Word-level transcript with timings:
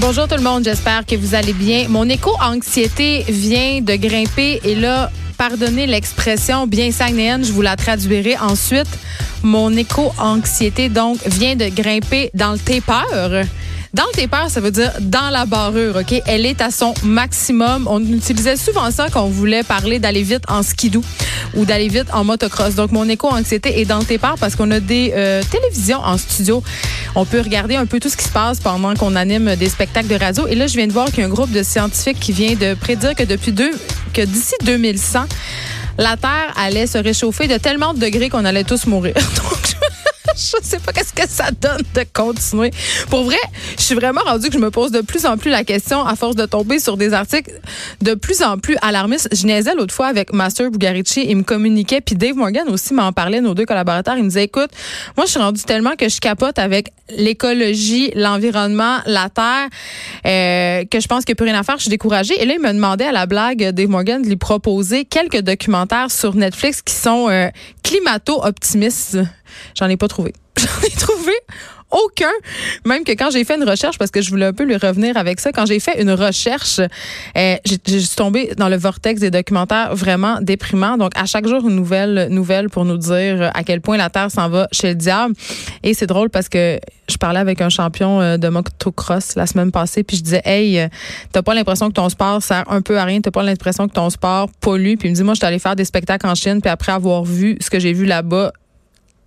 Bonjour 0.00 0.26
tout 0.26 0.36
le 0.36 0.42
monde, 0.42 0.64
j'espère 0.64 1.04
que 1.04 1.14
vous 1.14 1.34
allez 1.34 1.52
bien. 1.52 1.86
Mon 1.90 2.08
éco-anxiété 2.08 3.22
vient 3.28 3.82
de 3.82 3.96
grimper 3.96 4.58
et 4.64 4.74
là, 4.74 5.10
pardonnez 5.36 5.86
l'expression 5.86 6.66
bien 6.66 6.90
sagnéenne, 6.90 7.44
je 7.44 7.52
vous 7.52 7.60
la 7.60 7.76
traduirai 7.76 8.38
ensuite. 8.38 8.88
Mon 9.42 9.70
éco-anxiété 9.76 10.88
donc 10.88 11.18
vient 11.26 11.54
de 11.54 11.66
grimper 11.66 12.30
dans 12.32 12.52
le 12.52 12.58
taper. 12.58 13.42
Dans 13.92 14.04
le 14.06 14.12
taper, 14.12 14.48
ça 14.48 14.60
veut 14.60 14.70
dire 14.70 14.92
dans 15.00 15.30
la 15.30 15.46
barrure, 15.46 15.96
OK? 15.96 16.22
Elle 16.26 16.46
est 16.46 16.60
à 16.60 16.70
son 16.70 16.94
maximum. 17.02 17.88
On 17.90 18.00
utilisait 18.00 18.56
souvent 18.56 18.90
ça 18.92 19.08
quand 19.12 19.24
on 19.24 19.30
voulait 19.30 19.64
parler 19.64 19.98
d'aller 19.98 20.22
vite 20.22 20.44
en 20.48 20.62
skidoo 20.62 21.02
ou 21.54 21.64
d'aller 21.64 21.88
vite 21.88 22.06
en 22.12 22.22
motocross. 22.22 22.76
Donc, 22.76 22.92
mon 22.92 23.08
éco-anxiété 23.08 23.80
est 23.80 23.84
dans 23.84 23.98
le 23.98 24.04
taper 24.04 24.34
parce 24.38 24.54
qu'on 24.54 24.70
a 24.70 24.78
des 24.78 25.12
euh, 25.16 25.42
télévisions 25.50 25.98
en 25.98 26.18
studio. 26.18 26.62
On 27.16 27.24
peut 27.24 27.40
regarder 27.40 27.74
un 27.74 27.86
peu 27.86 27.98
tout 27.98 28.08
ce 28.08 28.16
qui 28.16 28.24
se 28.24 28.32
passe 28.32 28.60
pendant 28.60 28.94
qu'on 28.94 29.16
anime 29.16 29.56
des 29.56 29.68
spectacles 29.68 30.08
de 30.08 30.14
radio. 30.14 30.46
Et 30.46 30.54
là, 30.54 30.68
je 30.68 30.76
viens 30.76 30.86
de 30.86 30.92
voir 30.92 31.06
qu'il 31.06 31.18
y 31.18 31.22
a 31.22 31.26
un 31.26 31.30
groupe 31.30 31.50
de 31.50 31.64
scientifiques 31.64 32.20
qui 32.20 32.32
vient 32.32 32.54
de 32.54 32.74
prédire 32.74 33.16
que 33.16 33.24
depuis 33.24 33.50
deux, 33.50 33.72
que 34.14 34.22
d'ici 34.22 34.54
2100, 34.64 35.26
la 35.98 36.16
Terre 36.16 36.54
allait 36.56 36.86
se 36.86 36.98
réchauffer 36.98 37.48
de 37.48 37.56
tellement 37.56 37.92
de 37.92 37.98
degrés 37.98 38.28
qu'on 38.28 38.44
allait 38.44 38.64
tous 38.64 38.86
mourir. 38.86 39.14
je 40.36 40.56
sais 40.62 40.78
pas 40.78 40.92
qu'est-ce 40.92 41.12
que 41.12 41.28
ça 41.28 41.50
donne 41.50 41.82
de 41.94 42.04
continuer. 42.12 42.70
Pour 43.08 43.24
vrai, 43.24 43.38
je 43.76 43.82
suis 43.82 43.94
vraiment 43.94 44.20
rendue 44.24 44.48
que 44.48 44.54
je 44.54 44.58
me 44.58 44.70
pose 44.70 44.90
de 44.90 45.00
plus 45.00 45.26
en 45.26 45.36
plus 45.36 45.50
la 45.50 45.64
question 45.64 46.04
à 46.04 46.16
force 46.16 46.36
de 46.36 46.46
tomber 46.46 46.78
sur 46.78 46.96
des 46.96 47.12
articles 47.12 47.50
de 48.00 48.14
plus 48.14 48.42
en 48.42 48.58
plus 48.58 48.76
alarmistes. 48.82 49.28
Je 49.32 49.46
niaisais 49.46 49.74
l'autre 49.74 49.94
fois 49.94 50.06
avec 50.06 50.32
Master 50.32 50.70
Bugarici, 50.70 51.24
il 51.28 51.36
me 51.36 51.42
communiquait, 51.42 52.00
puis 52.00 52.14
Dave 52.14 52.34
Morgan 52.34 52.68
aussi 52.68 52.94
m'en 52.94 53.12
parlait, 53.12 53.40
nos 53.40 53.54
deux 53.54 53.66
collaborateurs. 53.66 54.16
Il 54.16 54.24
me 54.24 54.28
disait, 54.28 54.44
écoute, 54.44 54.70
moi 55.16 55.26
je 55.26 55.32
suis 55.32 55.40
rendue 55.40 55.62
tellement 55.62 55.96
que 55.96 56.08
je 56.08 56.20
capote 56.20 56.58
avec 56.58 56.92
l'écologie, 57.16 58.10
l'environnement, 58.14 58.98
la 59.06 59.28
terre, 59.28 59.68
euh, 60.26 60.84
que 60.84 61.00
je 61.00 61.08
pense 61.08 61.24
qu'il 61.24 61.32
n'y 61.32 61.36
a 61.36 61.40
plus 61.40 61.46
rien 61.46 61.58
à 61.58 61.62
faire. 61.62 61.76
Je 61.76 61.82
suis 61.82 61.90
découragée. 61.90 62.40
Et 62.40 62.46
là, 62.46 62.54
il 62.54 62.60
me 62.60 62.72
demandait 62.72 63.06
à 63.06 63.12
la 63.12 63.26
blague, 63.26 63.70
Dave 63.70 63.88
Morgan, 63.88 64.22
de 64.22 64.28
lui 64.28 64.36
proposer 64.36 65.04
quelques 65.04 65.40
documentaires 65.40 66.10
sur 66.10 66.34
Netflix 66.34 66.82
qui 66.82 66.94
sont 66.94 67.28
euh, 67.28 67.48
climato-optimistes. 67.82 69.18
J'en 69.78 69.88
ai 69.88 69.96
pas 69.96 70.08
trouvé. 70.08 70.32
J'en 70.56 70.86
ai 70.86 70.90
trouvé 70.90 71.32
aucun. 71.90 72.30
Même 72.84 73.04
que 73.04 73.12
quand 73.12 73.30
j'ai 73.30 73.44
fait 73.44 73.56
une 73.56 73.68
recherche, 73.68 73.98
parce 73.98 74.10
que 74.10 74.20
je 74.20 74.30
voulais 74.30 74.46
un 74.46 74.52
peu 74.52 74.64
lui 74.64 74.76
revenir 74.76 75.16
avec 75.16 75.40
ça, 75.40 75.52
quand 75.52 75.66
j'ai 75.66 75.80
fait 75.80 76.00
une 76.00 76.12
recherche, 76.12 76.80
euh, 77.36 77.56
j'ai 77.64 78.06
tombé 78.16 78.52
dans 78.56 78.68
le 78.68 78.76
vortex 78.76 79.20
des 79.20 79.30
documentaires 79.30 79.94
vraiment 79.94 80.40
déprimants. 80.40 80.96
Donc, 80.96 81.12
à 81.16 81.26
chaque 81.26 81.46
jour, 81.46 81.66
une 81.68 81.74
nouvelle 81.74 82.28
nouvelle 82.30 82.68
pour 82.70 82.84
nous 82.84 82.96
dire 82.96 83.50
à 83.54 83.64
quel 83.64 83.80
point 83.80 83.96
la 83.96 84.10
Terre 84.10 84.30
s'en 84.30 84.48
va 84.48 84.68
chez 84.72 84.88
le 84.88 84.94
diable. 84.94 85.34
Et 85.82 85.94
c'est 85.94 86.06
drôle 86.06 86.30
parce 86.30 86.48
que 86.48 86.78
je 87.08 87.16
parlais 87.16 87.40
avec 87.40 87.60
un 87.60 87.70
champion 87.70 88.20
euh, 88.20 88.36
de 88.36 88.48
motocross 88.48 89.34
la 89.34 89.46
semaine 89.46 89.72
passée, 89.72 90.04
puis 90.04 90.16
je 90.16 90.22
disais, 90.22 90.42
hey, 90.44 90.78
euh, 90.78 90.88
t'as 91.32 91.42
pas 91.42 91.54
l'impression 91.54 91.88
que 91.88 91.94
ton 91.94 92.08
sport 92.08 92.42
sert 92.42 92.70
un 92.70 92.82
peu 92.82 92.98
à 92.98 93.04
rien, 93.04 93.20
t'as 93.20 93.32
pas 93.32 93.42
l'impression 93.42 93.88
que 93.88 93.94
ton 93.94 94.10
sport 94.10 94.48
pollue. 94.60 94.94
Puis 94.96 95.08
il 95.08 95.10
me 95.10 95.16
dit, 95.16 95.24
moi, 95.24 95.34
je 95.34 95.38
suis 95.38 95.46
allé 95.46 95.58
faire 95.58 95.74
des 95.74 95.84
spectacles 95.84 96.26
en 96.26 96.36
Chine, 96.36 96.60
puis 96.60 96.70
après 96.70 96.92
avoir 96.92 97.24
vu 97.24 97.58
ce 97.60 97.68
que 97.68 97.80
j'ai 97.80 97.92
vu 97.92 98.04
là-bas, 98.04 98.52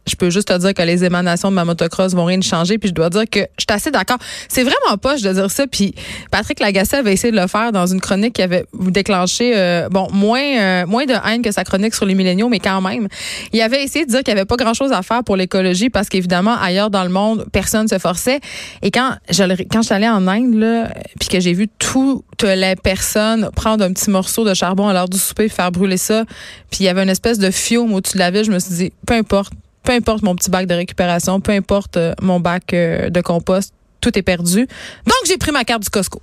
je 0.06 0.16
peux 0.16 0.30
juste 0.30 0.50
te 0.50 0.58
dire 0.58 0.74
que 0.74 0.82
les 0.82 1.04
émanations 1.04 1.50
de 1.50 1.56
ma 1.56 1.66
motocross 1.66 2.14
vont 2.14 2.26
rien 2.26 2.42
changer. 2.42 2.78
Puis 2.78 2.90
je 2.90 2.94
dois 2.94 3.10
dire 3.10 3.24
que 3.30 3.40
je 3.58 3.66
suis 3.70 3.74
assez 3.74 3.92
d'accord. 3.92 4.18
C'est 4.48 4.64
vraiment 4.64 4.98
je 5.18 5.24
dois 5.24 5.34
dire 5.34 5.52
ça. 5.52 5.68
Puis 5.68 5.94
Patrick 6.32 6.60
Lagacé 6.60 6.98
avait 6.98 7.14
essayé 7.14 7.32
de 7.32 7.40
le 7.40 7.48
faire 7.48 7.72
dans 7.72 7.88
une 7.88 8.02
chronique 8.02 8.34
qui 8.34 8.42
avait 8.42 8.66
déclenché, 8.74 9.54
euh, 9.56 9.90
bon, 9.90 10.08
moins, 10.12 10.42
euh, 10.42 10.86
moins 10.86 11.06
de 11.06 11.14
haine 11.14 11.42
que 11.42 11.52
sa 11.52 11.64
chronique 11.64 11.94
sur 11.94 12.06
les 12.06 12.16
milléniaux, 12.16 12.50
mais 12.50 12.60
quand 12.60 12.82
même. 12.82 13.08
Il 13.52 13.62
avait 13.62 13.84
essayé 13.84 14.06
de 14.06 14.10
dire 14.10 14.24
qu'il 14.24 14.34
n'y 14.34 14.40
avait 14.40 14.48
pas 14.48 14.56
grand-chose 14.56 14.92
à 14.92 15.02
faire 15.02 15.24
pour 15.24 15.36
l'écologie 15.36 15.90
parce 15.90 16.10
qu'évidemment, 16.10 16.56
ailleurs 16.60 16.90
dans 16.90 17.04
le 17.04 17.10
monde, 17.10 17.46
personne 17.52 17.88
se 17.88 17.98
forçait. 17.98 18.40
Et 18.82 18.92
quand 18.92 19.12
je, 19.30 19.44
quand 19.66 19.82
je 19.82 19.86
suis 19.86 19.96
allée 19.96 20.10
en 20.10 20.28
Inde, 20.28 20.56
là, 20.56 20.90
puis 21.20 21.30
que 21.30 21.40
j'ai 21.40 21.54
vu 21.54 21.68
toutes 21.80 22.44
les 22.44 22.76
personnes 22.76 23.50
prendre 23.56 23.84
un 23.84 23.94
petit 23.94 24.10
morceau 24.10 24.46
de 24.46 24.54
charbon 24.54 24.88
à 24.88 24.94
l'heure 24.94 25.10
du 25.10 25.18
souper 25.18 25.50
faire 25.50 25.72
brûler 25.72 25.98
ça, 25.98 26.26
puis 26.70 26.82
il 26.82 26.86
y 26.86 26.90
avait 26.90 27.04
une 27.04 27.10
espèce 27.10 27.40
de 27.40 27.52
fiume 27.52 27.94
au-dessus 27.94 28.14
de 28.14 28.20
la 28.20 28.32
ville, 28.32 28.44
je 28.44 28.52
me 28.52 28.60
suis 28.60 28.74
dit, 28.76 28.94
peu 29.06 29.14
importe 29.14 29.54
peu 29.84 29.92
importe 29.92 30.24
mon 30.24 30.36
petit 30.36 30.50
bac 30.50 30.66
de 30.66 30.74
récupération, 30.74 31.40
peu 31.42 31.52
importe 31.52 31.98
euh, 31.98 32.14
mon 32.22 32.40
bac 32.40 32.74
euh, 32.74 33.10
de 33.10 33.22
compost, 33.22 33.74
tout 34.02 34.18
est 34.18 34.22
perdu. 34.22 34.62
Donc, 35.06 35.18
j'ai 35.28 35.38
pris 35.38 35.52
ma 35.52 35.64
carte 35.64 35.84
du 35.84 35.90
Costco. 35.90 36.22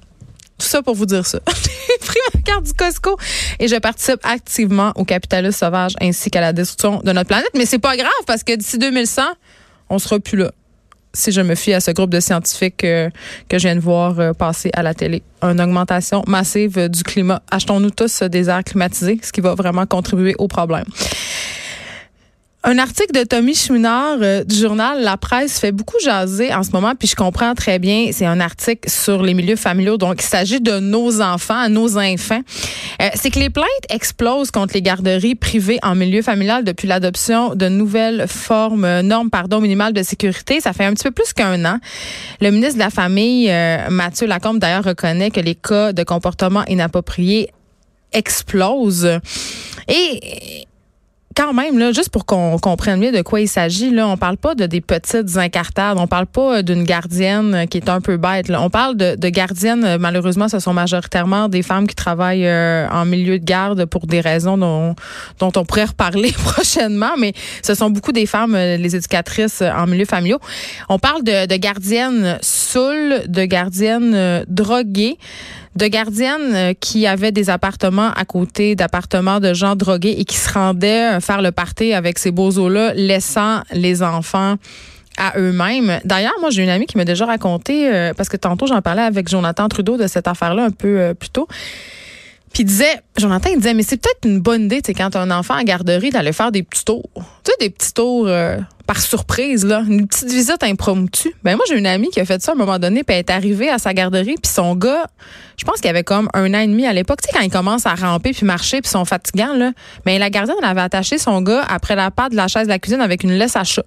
Tout 0.59 0.67
ça 0.67 0.83
pour 0.83 0.95
vous 0.95 1.07
dire 1.07 1.27
ça. 1.27 1.39
j'ai 1.49 2.07
pris 2.07 2.19
ma 2.35 2.41
carte 2.41 2.65
du 2.65 2.73
Costco 2.73 3.17
et 3.59 3.69
je 3.69 3.77
participe 3.77 4.21
activement 4.23 4.93
au 4.97 5.05
capitalisme 5.05 5.59
sauvage 5.59 5.93
ainsi 6.01 6.31
qu'à 6.31 6.41
la 6.41 6.53
destruction 6.53 7.01
de 7.03 7.13
notre 7.13 7.29
planète. 7.29 7.51
Mais 7.55 7.67
c'est 7.67 7.79
pas 7.79 7.97
grave 7.97 8.11
parce 8.27 8.43
que 8.43 8.55
d'ici 8.55 8.79
2100, 8.79 9.23
on 9.89 9.99
sera 9.99 10.19
plus 10.19 10.39
là. 10.39 10.51
Si 11.13 11.33
je 11.33 11.41
me 11.41 11.57
fie 11.57 11.73
à 11.73 11.81
ce 11.81 11.91
groupe 11.91 12.11
de 12.11 12.21
scientifiques 12.21 12.85
euh, 12.85 13.11
que 13.49 13.59
je 13.59 13.67
viens 13.67 13.75
de 13.75 13.81
voir 13.81 14.35
passer 14.37 14.71
à 14.75 14.83
la 14.83 14.95
télé, 14.95 15.23
une 15.43 15.61
augmentation 15.61 16.23
massive 16.29 16.89
du 16.89 17.03
climat. 17.03 17.43
Achetons-nous 17.51 17.91
tous 17.91 18.23
des 18.23 18.49
airs 18.49 18.63
climatisés, 18.63 19.19
ce 19.23 19.33
qui 19.33 19.41
va 19.41 19.55
vraiment 19.55 19.87
contribuer 19.87 20.35
au 20.39 20.47
problème. 20.47 20.85
Un 22.63 22.77
article 22.77 23.13
de 23.13 23.25
Tommy 23.25 23.55
Chouinard 23.55 24.19
euh, 24.21 24.45
du 24.45 24.55
journal 24.55 25.01
La 25.01 25.17
Presse 25.17 25.59
fait 25.59 25.73
beaucoup 25.73 25.99
jaser 26.05 26.53
en 26.53 26.63
ce 26.63 26.73
moment, 26.73 26.95
puis 26.95 27.09
je 27.09 27.17
comprends 27.17 27.55
très 27.55 27.79
bien. 27.79 28.11
C'est 28.13 28.27
un 28.27 28.39
article 28.39 28.91
sur 28.91 29.23
les 29.23 29.33
milieux 29.33 29.57
familiaux, 29.57 29.97
donc 29.97 30.17
il 30.23 30.27
s'agit 30.27 30.61
de 30.61 30.79
nos 30.79 31.23
enfants, 31.23 31.71
nos 31.71 31.97
enfants. 31.97 32.43
Euh, 33.01 33.09
c'est 33.15 33.31
que 33.31 33.39
les 33.39 33.49
plaintes 33.49 33.67
explosent 33.89 34.51
contre 34.51 34.75
les 34.75 34.83
garderies 34.83 35.37
privées 35.37 35.79
en 35.83 35.95
milieu 35.95 36.21
familial 36.21 36.63
depuis 36.63 36.87
l'adoption 36.87 37.55
de 37.55 37.67
nouvelles 37.71 38.27
formes, 38.29 38.85
euh, 38.85 39.01
normes, 39.01 39.31
pardon, 39.31 39.63
minimales 39.63 39.95
de 39.95 40.03
sécurité. 40.03 40.61
Ça 40.61 40.75
fait 40.75 40.85
un 40.85 40.93
petit 40.93 41.05
peu 41.05 41.13
plus 41.13 41.33
qu'un 41.33 41.65
an. 41.65 41.79
Le 42.43 42.51
ministre 42.51 42.75
de 42.75 42.81
la 42.81 42.91
Famille, 42.91 43.51
Mathieu 43.89 44.27
Lacombe, 44.27 44.59
d'ailleurs, 44.59 44.85
reconnaît 44.85 45.31
que 45.31 45.41
les 45.41 45.55
cas 45.55 45.95
de 45.95 46.03
comportement 46.03 46.67
inapproprié 46.67 47.49
explosent. 48.13 49.19
Et 49.89 50.67
quand 51.37 51.53
même, 51.53 51.79
là, 51.79 51.93
juste 51.93 52.09
pour 52.09 52.27
qu'on 52.27 52.59
comprenne 52.59 52.99
mieux 52.99 53.13
de 53.13 53.23
quoi 53.23 53.41
il 53.41 53.47
s'agit, 53.49 53.91
là, 53.91 54.09
on 54.09 54.17
parle 54.17 54.37
pas 54.37 54.57
de 54.57 54.67
des 54.67 54.81
petites 54.81 55.37
incartades, 55.37 55.97
on 55.99 56.09
parle 56.09 56.27
pas 56.27 56.63
d'une 56.63 56.83
gardienne 56.83 57.67
qui 57.69 57.79
est 57.79 57.89
un 57.89 58.01
peu 58.01 58.17
bête. 58.17 58.49
Là. 58.49 58.61
On 58.63 58.69
parle 58.69 58.97
de, 58.97 59.29
gardiennes, 59.29 59.97
malheureusement, 59.99 60.49
ce 60.49 60.59
sont 60.59 60.73
majoritairement 60.73 61.49
des 61.49 61.63
femmes 61.63 61.87
qui 61.87 61.95
travaillent 61.95 62.47
euh, 62.47 62.89
en 62.89 63.05
milieu 63.05 63.39
de 63.39 63.45
garde 63.45 63.85
pour 63.85 64.07
des 64.07 64.21
raisons 64.21 64.59
dont, 64.59 64.95
on 65.41 65.65
pourrait 65.65 65.85
reparler 65.85 66.33
prochainement, 66.45 67.13
mais 67.17 67.33
ce 67.63 67.75
sont 67.75 67.91
beaucoup 67.91 68.13
des 68.13 68.27
femmes, 68.27 68.57
euh, 68.57 68.77
les 68.77 68.97
éducatrices 68.97 69.63
en 69.63 69.87
milieu 69.87 70.07
familial. 70.07 70.41
On 70.89 70.99
parle 70.99 71.23
de, 71.23 71.57
gardiennes 71.57 72.39
saoules, 72.41 73.23
de 73.29 73.45
gardiennes 73.45 74.15
euh, 74.15 74.45
droguées 74.49 75.17
de 75.77 75.87
gardiennes 75.87 76.55
euh, 76.55 76.73
qui 76.79 77.07
avaient 77.07 77.33
des 77.33 77.51
appartements 77.51 78.11
à 78.11 78.25
côté 78.25 78.75
d'appartements 78.75 79.41
de 79.41 79.55
gens 79.55 79.77
drogués 79.77 80.17
et 80.19 80.25
qui 80.25 80.37
se 80.37 80.53
rendaient 80.53 81.17
euh, 81.17 81.21
faire 81.21 81.43
le 81.43 81.53
party 81.53 81.93
avec 81.93 82.19
ces 82.19 82.31
beaux-os-là, 82.31 82.93
laissant 82.95 83.63
les 83.73 84.03
enfants 84.03 84.57
à 85.17 85.39
eux-mêmes. 85.39 86.01
D'ailleurs, 86.05 86.35
moi, 86.41 86.51
j'ai 86.51 86.63
une 86.63 86.69
amie 86.69 86.87
qui 86.87 86.97
m'a 86.97 87.05
déjà 87.05 87.27
raconté, 87.27 87.89
euh, 87.89 88.13
parce 88.17 88.29
que 88.29 88.37
tantôt, 88.37 88.67
j'en 88.67 88.81
parlais 88.83 89.03
avec 89.03 89.29
Jonathan 89.29 89.69
Trudeau 89.69 89.97
de 89.97 90.07
cette 90.07 90.29
affaire-là 90.29 90.65
un 90.65 90.71
peu 90.71 91.15
plus 91.19 91.31
tôt. 91.31 91.47
Puis 92.53 92.65
il 92.65 92.67
disait, 92.67 93.01
Jonathan, 93.17 93.51
il 93.51 93.59
disait, 93.59 93.75
mais 93.75 93.85
c'est 93.85 93.97
peut-être 93.97 94.25
une 94.25 94.41
bonne 94.41 94.65
idée, 94.65 94.83
tu 94.83 94.93
quand 94.93 95.15
un 95.15 95.31
enfant 95.31 95.55
en 95.59 95.63
garderie, 95.63 96.11
d'aller 96.11 96.33
faire 96.33 96.51
des 96.51 96.63
petits 96.63 96.85
tours. 96.85 97.09
Tu 97.45 97.53
sais, 97.53 97.53
des 97.61 97.71
petits 97.71 97.93
tours 97.93 98.27
euh, 98.27 98.59
par 98.87 99.01
surprise, 99.01 99.65
là. 99.65 99.85
Une 99.89 100.09
petite 100.09 100.31
visite 100.31 100.63
impromptue. 100.65 101.33
Ben 101.45 101.55
moi, 101.55 101.65
j'ai 101.69 101.79
une 101.79 101.87
amie 101.87 102.09
qui 102.09 102.19
a 102.19 102.25
fait 102.25 102.43
ça 102.43 102.51
à 102.51 102.55
un 102.55 102.59
moment 102.59 102.81
donné, 102.81 103.05
puis 103.05 103.15
elle 103.15 103.21
est 103.21 103.31
arrivée 103.31 103.69
à 103.69 103.79
sa 103.79 103.95
garderie, 103.95 104.35
puis 104.43 104.51
son 104.53 104.75
gars, 104.75 105.07
je 105.57 105.65
pense 105.65 105.81
qu'il 105.81 105.91
avait 105.91 106.03
comme 106.03 106.29
un 106.35 106.53
an 106.53 106.59
et 106.59 106.67
demi 106.67 106.87
à 106.87 106.93
l'époque. 106.93 107.21
Tu 107.23 107.29
sais, 107.29 107.39
quand 107.39 107.45
il 107.45 107.53
commence 107.53 107.87
à 107.87 107.95
ramper, 107.95 108.33
puis 108.33 108.45
marcher, 108.45 108.81
puis 108.81 108.91
sont 108.91 109.05
fatigants, 109.05 109.55
là. 109.55 109.71
Mais 110.05 110.19
la 110.19 110.29
gardienne, 110.29 110.57
elle 110.61 110.69
avait 110.69 110.81
attaché 110.81 111.19
son 111.19 111.41
gars 111.43 111.63
après 111.69 111.95
la 111.95 112.11
patte 112.11 112.33
de 112.33 112.37
la 112.37 112.49
chaise 112.49 112.65
de 112.65 112.73
la 112.73 112.81
cuisine 112.81 113.01
avec 113.01 113.23
une 113.23 113.33
laisse 113.33 113.55
à 113.55 113.63
chat. 113.63 113.85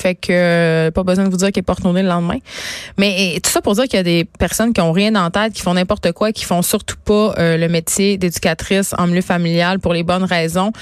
Fait 0.00 0.14
que 0.14 0.32
euh, 0.32 0.90
pas 0.90 1.02
besoin 1.02 1.26
de 1.26 1.30
vous 1.30 1.36
dire 1.36 1.48
qu'il 1.48 1.60
est 1.60 1.62
pas 1.62 1.74
retourné 1.74 2.02
le 2.02 2.08
lendemain. 2.08 2.38
Mais 2.96 3.38
tout 3.42 3.50
ça 3.50 3.60
pour 3.60 3.74
dire 3.74 3.84
qu'il 3.84 3.96
y 3.96 4.00
a 4.00 4.02
des 4.02 4.24
personnes 4.24 4.72
qui 4.72 4.80
ont 4.80 4.92
rien 4.92 5.14
en 5.14 5.30
tête, 5.30 5.52
qui 5.52 5.60
font 5.60 5.74
n'importe 5.74 6.12
quoi, 6.12 6.32
qui 6.32 6.44
font 6.44 6.62
surtout 6.62 6.96
pas 7.04 7.34
euh, 7.38 7.58
le 7.58 7.68
métier 7.68 8.16
d'éducatrice 8.16 8.94
en 8.96 9.06
milieu 9.06 9.20
familial 9.20 9.78
pour 9.78 9.92
les 9.92 10.02
bonnes 10.02 10.24
raisons. 10.24 10.72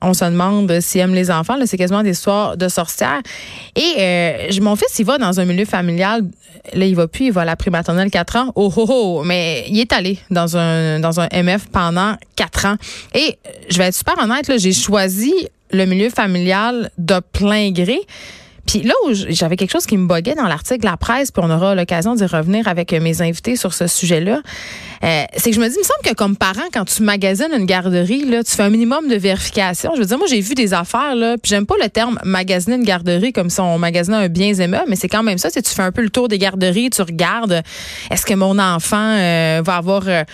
On 0.00 0.14
se 0.14 0.24
demande 0.24 0.80
s'ils 0.80 1.00
aiment 1.00 1.14
les 1.14 1.30
enfants. 1.30 1.56
C'est 1.64 1.76
quasiment 1.76 2.02
des 2.02 2.10
histoires 2.10 2.56
de 2.56 2.68
sorcières. 2.68 3.20
Et 3.76 3.94
euh, 3.98 4.48
mon 4.62 4.74
fils, 4.74 4.98
il 4.98 5.04
va 5.04 5.18
dans 5.18 5.38
un 5.38 5.44
milieu 5.44 5.64
familial. 5.64 6.22
Là, 6.72 6.86
il 6.86 6.94
va 6.94 7.08
plus, 7.08 7.26
il 7.26 7.32
va 7.32 7.42
à 7.42 7.44
la 7.44 7.56
primaternelle 7.56 8.10
4 8.10 8.36
ans. 8.36 8.52
Oh, 8.54 8.72
oh, 8.76 8.86
oh. 8.88 9.22
Mais 9.24 9.64
il 9.68 9.78
est 9.78 9.92
allé 9.92 10.18
dans 10.30 10.56
un, 10.56 10.98
dans 11.00 11.20
un 11.20 11.28
MF 11.32 11.68
pendant 11.72 12.16
4 12.36 12.66
ans. 12.66 12.76
Et 13.14 13.38
je 13.68 13.78
vais 13.78 13.84
être 13.84 13.94
super 13.94 14.16
honnête, 14.22 14.50
j'ai 14.58 14.72
choisi 14.72 15.32
le 15.70 15.84
milieu 15.86 16.10
familial 16.10 16.90
de 16.98 17.20
plein 17.20 17.70
gré. 17.70 18.00
Puis 18.68 18.82
là 18.82 18.92
où 19.06 19.12
j'avais 19.12 19.56
quelque 19.56 19.70
chose 19.72 19.86
qui 19.86 19.96
me 19.96 20.06
boguait 20.06 20.34
dans 20.34 20.46
l'article 20.46 20.80
de 20.80 20.86
la 20.86 20.98
presse, 20.98 21.30
puis 21.30 21.42
on 21.44 21.50
aura 21.50 21.74
l'occasion 21.74 22.14
d'y 22.14 22.26
revenir 22.26 22.68
avec 22.68 22.92
mes 22.92 23.22
invités 23.22 23.56
sur 23.56 23.72
ce 23.72 23.86
sujet-là, 23.86 24.42
euh, 25.04 25.24
c'est 25.36 25.50
que 25.50 25.56
je 25.56 25.60
me 25.60 25.68
dis, 25.68 25.74
il 25.74 25.78
me 25.78 25.84
semble 25.84 26.02
que 26.04 26.14
comme 26.14 26.36
parent, 26.36 26.68
quand 26.72 26.84
tu 26.84 27.02
magasines 27.02 27.52
une 27.56 27.64
garderie, 27.64 28.26
là, 28.26 28.44
tu 28.44 28.54
fais 28.54 28.64
un 28.64 28.70
minimum 28.70 29.08
de 29.08 29.16
vérification. 29.16 29.92
Je 29.94 30.00
veux 30.00 30.06
dire, 30.06 30.18
moi, 30.18 30.26
j'ai 30.28 30.40
vu 30.40 30.54
des 30.54 30.74
affaires, 30.74 31.14
là, 31.14 31.36
puis 31.38 31.48
j'aime 31.48 31.64
pas 31.64 31.76
le 31.82 31.88
terme 31.88 32.18
magasiner 32.24 32.76
une 32.76 32.84
garderie 32.84 33.32
comme 33.32 33.48
si 33.48 33.58
on 33.60 33.78
magasinait 33.78 34.16
un 34.16 34.28
bien 34.28 34.52
aimable, 34.54 34.84
mais 34.88 34.96
c'est 34.96 35.08
quand 35.08 35.22
même 35.22 35.38
ça. 35.38 35.50
Tu 35.50 35.62
fais 35.62 35.82
un 35.82 35.92
peu 35.92 36.02
le 36.02 36.10
tour 36.10 36.28
des 36.28 36.38
garderies, 36.38 36.90
tu 36.90 37.00
regardes, 37.00 37.62
est-ce 38.10 38.26
que 38.26 38.34
mon 38.34 38.58
enfant 38.58 39.16
euh, 39.16 39.62
va 39.64 39.76
avoir 39.76 40.02
euh, 40.06 40.24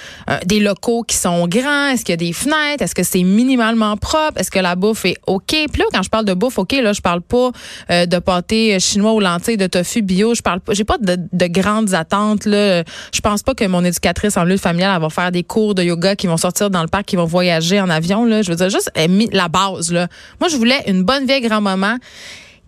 des 0.44 0.58
locaux 0.58 1.04
qui 1.04 1.16
sont 1.16 1.46
grands? 1.46 1.88
Est-ce 1.88 2.04
qu'il 2.04 2.12
y 2.12 2.14
a 2.14 2.16
des 2.16 2.32
fenêtres? 2.32 2.82
Est-ce 2.82 2.96
que 2.96 3.04
c'est 3.04 3.22
minimalement 3.22 3.96
propre? 3.96 4.40
Est-ce 4.40 4.50
que 4.50 4.58
la 4.58 4.74
bouffe 4.74 5.04
est 5.04 5.18
OK? 5.28 5.44
Puis 5.46 5.78
là, 5.78 5.84
quand 5.92 6.02
je 6.02 6.10
parle 6.10 6.24
de 6.24 6.34
bouffe 6.34 6.58
OK, 6.58 6.72
là, 6.72 6.92
je 6.92 7.00
parle 7.00 7.20
pas 7.20 7.52
de 7.90 8.18
pâté 8.24 8.78
chinois 8.80 9.12
ou 9.12 9.20
lentilles, 9.20 9.56
de 9.56 9.66
tofu 9.66 10.02
bio. 10.02 10.34
Je 10.34 10.42
parle 10.42 10.60
pas, 10.60 10.74
j'ai 10.74 10.84
pas 10.84 10.98
de, 10.98 11.16
de, 11.32 11.46
grandes 11.46 11.94
attentes, 11.94 12.46
là. 12.46 12.82
Je 13.12 13.20
pense 13.20 13.42
pas 13.42 13.54
que 13.54 13.64
mon 13.66 13.84
éducatrice 13.84 14.36
en 14.36 14.44
lutte 14.44 14.60
familiale, 14.60 15.00
va 15.00 15.10
faire 15.10 15.30
des 15.30 15.44
cours 15.44 15.74
de 15.74 15.82
yoga 15.82 16.16
qui 16.16 16.26
vont 16.26 16.36
sortir 16.36 16.70
dans 16.70 16.82
le 16.82 16.88
parc, 16.88 17.06
qui 17.06 17.16
vont 17.16 17.24
voyager 17.24 17.80
en 17.80 17.90
avion, 17.90 18.24
là. 18.24 18.42
Je 18.42 18.50
veux 18.50 18.56
dire, 18.56 18.70
juste 18.70 18.90
la 19.32 19.48
base, 19.48 19.92
là. 19.92 20.08
Moi, 20.40 20.48
je 20.48 20.56
voulais 20.56 20.82
une 20.86 21.02
bonne 21.02 21.26
vieille 21.26 21.42
grand-maman 21.42 21.96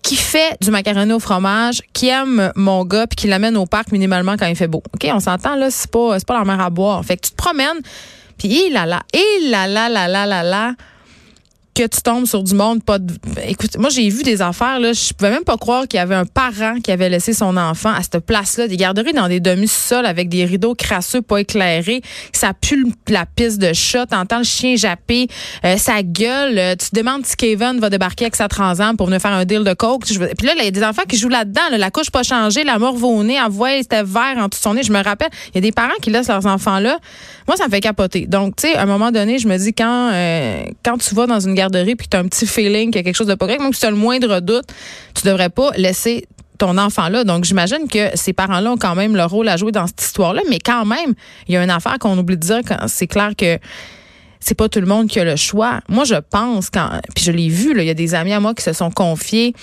qui 0.02 0.14
fait 0.14 0.56
du 0.60 0.70
macaroni 0.70 1.12
au 1.12 1.18
fromage, 1.18 1.82
qui 1.92 2.08
aime 2.08 2.52
mon 2.54 2.84
gars, 2.84 3.08
puis 3.08 3.16
qui 3.16 3.26
l'amène 3.26 3.56
au 3.56 3.66
parc 3.66 3.90
minimalement 3.90 4.36
quand 4.38 4.46
il 4.46 4.54
fait 4.54 4.68
beau. 4.68 4.82
OK, 4.94 5.08
on 5.12 5.18
s'entend, 5.18 5.56
là, 5.56 5.68
c'est 5.70 5.90
pas, 5.90 6.18
c'est 6.18 6.26
pas 6.26 6.38
la 6.38 6.44
mer 6.44 6.60
à 6.60 6.70
boire. 6.70 7.04
Fait 7.04 7.16
que 7.16 7.22
tu 7.22 7.32
te 7.32 7.36
promènes, 7.36 7.80
puis 8.38 8.70
là 8.70 8.86
là, 8.86 9.02
et 9.12 9.48
là 9.48 9.66
là 9.66 9.88
là 9.88 10.06
là 10.06 10.26
là 10.26 10.42
là 10.44 10.72
que 11.76 11.86
tu 11.86 12.00
tombes 12.00 12.24
sur 12.24 12.42
du 12.42 12.54
monde 12.54 12.82
pas 12.82 12.98
de... 12.98 13.12
écoute 13.46 13.76
moi 13.78 13.90
j'ai 13.90 14.08
vu 14.08 14.22
des 14.22 14.40
affaires 14.40 14.80
là 14.80 14.94
je 14.94 15.12
pouvais 15.12 15.30
même 15.30 15.44
pas 15.44 15.58
croire 15.58 15.86
qu'il 15.86 15.98
y 15.98 16.00
avait 16.00 16.14
un 16.14 16.24
parent 16.24 16.80
qui 16.82 16.90
avait 16.90 17.10
laissé 17.10 17.34
son 17.34 17.54
enfant 17.58 17.90
à 17.90 18.02
cette 18.02 18.20
place 18.20 18.56
là 18.56 18.66
des 18.66 18.78
garderies 18.78 19.12
dans 19.12 19.28
des 19.28 19.40
demi-sols 19.40 20.06
avec 20.06 20.30
des 20.30 20.46
rideaux 20.46 20.74
crasseux 20.74 21.20
pas 21.20 21.42
éclairés. 21.42 22.00
Ça 22.32 22.54
pue 22.54 22.86
la 23.08 23.26
piste 23.26 23.58
de 23.58 23.74
chat 23.74 24.06
t'entends 24.06 24.38
le 24.38 24.44
chien 24.44 24.76
japper 24.76 25.28
euh, 25.66 25.76
ça 25.76 26.02
gueule 26.02 26.58
euh, 26.58 26.76
tu 26.76 26.88
te 26.88 26.96
demandes 26.96 27.26
si 27.26 27.36
Kevin 27.36 27.78
va 27.78 27.90
débarquer 27.90 28.24
avec 28.24 28.36
sa 28.36 28.48
transam 28.48 28.96
pour 28.96 29.08
venir 29.08 29.20
faire 29.20 29.32
un 29.32 29.44
deal 29.44 29.62
de 29.62 29.74
coke. 29.74 30.06
Puis 30.06 30.46
là 30.46 30.54
il 30.58 30.64
y 30.64 30.68
a 30.68 30.70
des 30.70 30.82
enfants 30.82 31.04
qui 31.06 31.18
jouent 31.18 31.28
là-dedans 31.28 31.60
la 31.76 31.90
couche 31.90 32.10
pas 32.10 32.22
changée 32.22 32.64
la 32.64 32.78
mort 32.78 32.96
va 32.96 33.06
au 33.06 33.22
nez 33.22 33.38
elle 33.44 33.52
voit 33.52 33.76
c'était 33.82 34.02
vert 34.02 34.36
en 34.38 34.48
tout 34.48 34.58
son 34.58 34.72
nez. 34.72 34.82
Je 34.82 34.92
me 34.92 35.02
rappelle 35.04 35.30
il 35.52 35.56
y 35.56 35.58
a 35.58 35.60
des 35.60 35.72
parents 35.72 35.92
qui 36.00 36.08
laissent 36.08 36.28
leurs 36.28 36.46
enfants 36.46 36.78
là. 36.78 36.98
Moi 37.46 37.58
ça 37.58 37.66
me 37.66 37.70
fait 37.70 37.80
capoter. 37.80 38.26
Donc 38.26 38.56
tu 38.56 38.68
sais 38.68 38.76
à 38.76 38.82
un 38.82 38.86
moment 38.86 39.12
donné 39.12 39.38
je 39.38 39.46
me 39.46 39.58
dis 39.58 39.74
quand 39.74 40.10
euh, 40.14 40.64
quand 40.82 40.96
tu 40.96 41.14
vas 41.14 41.26
dans 41.26 41.40
une 41.40 41.52
garderie 41.52 41.65
puis 41.70 42.08
tu 42.08 42.16
as 42.16 42.20
un 42.20 42.26
petit 42.26 42.46
feeling 42.46 42.90
qu'il 42.90 42.96
y 42.96 43.00
a 43.00 43.02
quelque 43.02 43.16
chose 43.16 43.26
de 43.26 43.34
pas 43.34 43.46
correct, 43.46 43.60
même 43.60 43.72
si 43.72 43.80
tu 43.80 43.86
as 43.86 43.90
le 43.90 43.96
moindre 43.96 44.40
doute, 44.40 44.66
tu 45.14 45.26
devrais 45.26 45.48
pas 45.48 45.70
laisser 45.76 46.26
ton 46.58 46.78
enfant 46.78 47.08
là. 47.08 47.24
Donc 47.24 47.44
j'imagine 47.44 47.88
que 47.90 48.08
ces 48.14 48.32
parents-là 48.32 48.72
ont 48.72 48.76
quand 48.76 48.94
même 48.94 49.14
leur 49.14 49.30
rôle 49.30 49.48
à 49.48 49.56
jouer 49.56 49.72
dans 49.72 49.86
cette 49.86 50.02
histoire-là, 50.02 50.42
mais 50.48 50.58
quand 50.58 50.84
même, 50.84 51.14
il 51.48 51.54
y 51.54 51.56
a 51.56 51.62
une 51.62 51.70
affaire 51.70 51.98
qu'on 51.98 52.16
oublie 52.18 52.36
de 52.36 52.42
dire 52.42 52.60
quand 52.66 52.88
c'est 52.88 53.06
clair 53.06 53.32
que 53.36 53.58
c'est 54.40 54.54
pas 54.54 54.68
tout 54.68 54.80
le 54.80 54.86
monde 54.86 55.08
qui 55.08 55.18
a 55.20 55.24
le 55.24 55.36
choix. 55.36 55.80
Moi 55.88 56.04
je 56.04 56.14
pense 56.14 56.70
quand 56.70 57.00
puis 57.14 57.24
je 57.24 57.32
l'ai 57.32 57.48
vu 57.48 57.74
il 57.76 57.84
y 57.84 57.90
a 57.90 57.94
des 57.94 58.14
amis 58.14 58.32
à 58.32 58.40
moi 58.40 58.54
qui 58.54 58.62
se 58.62 58.72
sont 58.72 58.90
confiés 58.90 59.54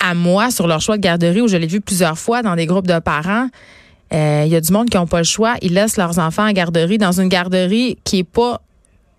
à 0.00 0.14
moi 0.14 0.50
sur 0.50 0.66
leur 0.66 0.80
choix 0.80 0.96
de 0.96 1.02
garderie 1.02 1.40
où 1.40 1.48
je 1.48 1.56
l'ai 1.56 1.66
vu 1.66 1.80
plusieurs 1.80 2.18
fois 2.18 2.42
dans 2.42 2.56
des 2.56 2.66
groupes 2.66 2.86
de 2.86 2.98
parents. 2.98 3.48
Euh, 4.12 4.42
il 4.46 4.52
y 4.52 4.56
a 4.56 4.60
du 4.60 4.72
monde 4.72 4.90
qui 4.90 4.96
n'ont 4.96 5.06
pas 5.06 5.18
le 5.18 5.24
choix. 5.24 5.54
Ils 5.62 5.74
laissent 5.74 5.96
leurs 5.96 6.18
enfants 6.18 6.46
en 6.46 6.52
garderie 6.52 6.98
dans 6.98 7.20
une 7.20 7.28
garderie 7.28 7.98
qui 8.04 8.18
est 8.20 8.24
pas 8.24 8.60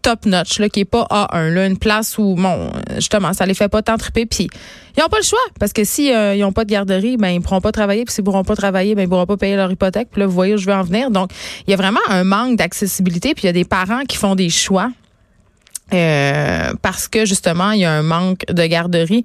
top 0.06 0.28
notch, 0.28 0.60
là, 0.60 0.70
qui 0.70 0.82
est 0.82 0.86
pas 0.86 1.08
A1, 1.10 1.50
là, 1.50 1.66
une 1.66 1.80
place 1.80 2.20
où, 2.20 2.36
bon, 2.36 2.70
justement, 2.98 3.34
ça 3.34 3.48
les 3.48 3.56
fait 3.56 3.70
pas 3.70 3.82
tant 3.82 3.98
triper. 3.98 4.28
Puis, 4.28 4.48
ils 4.96 5.00
n'ont 5.00 5.10
pas 5.10 5.18
le 5.18 5.24
choix, 5.24 5.40
parce 5.60 5.74
que 5.74 5.84
si 5.84 6.14
euh, 6.14 6.36
n'ont 6.36 6.52
pas 6.52 6.64
de 6.64 6.70
garderie, 6.70 7.18
ben 7.18 7.30
ils 7.30 7.42
pourront 7.42 7.60
pas 7.60 7.72
travailler. 7.72 8.06
Puis 8.06 8.14
s'ils 8.14 8.24
pourront 8.24 8.44
pas 8.44 8.56
travailler, 8.56 8.94
ben 8.94 9.02
ils 9.02 9.10
pourront 9.10 9.26
pas 9.26 9.36
payer 9.36 9.56
leur 9.56 9.72
hypothèque. 9.72 10.10
Puis 10.12 10.20
là, 10.22 10.28
vous 10.28 10.34
voyez 10.34 10.54
où 10.54 10.58
je 10.58 10.68
veux 10.68 10.74
en 10.74 10.84
venir. 10.84 11.10
Donc, 11.10 11.32
il 11.68 11.72
y 11.72 11.74
a 11.74 11.78
vraiment 11.78 12.00
un 12.08 12.24
manque 12.24 12.56
d'accessibilité. 12.56 13.34
Puis 13.34 13.46
il 13.46 13.48
y 13.48 13.50
a 13.50 13.54
des 13.54 13.66
parents 13.66 14.04
qui 14.08 14.18
font 14.18 14.36
des 14.36 14.52
choix 14.52 14.92
euh, 15.94 16.74
parce 16.82 17.08
que 17.08 17.26
justement 17.26 17.72
il 17.72 17.82
y 17.82 17.86
a 17.86 17.92
un 17.92 18.02
manque 18.02 18.46
de 18.50 18.66
garderie. 18.66 19.24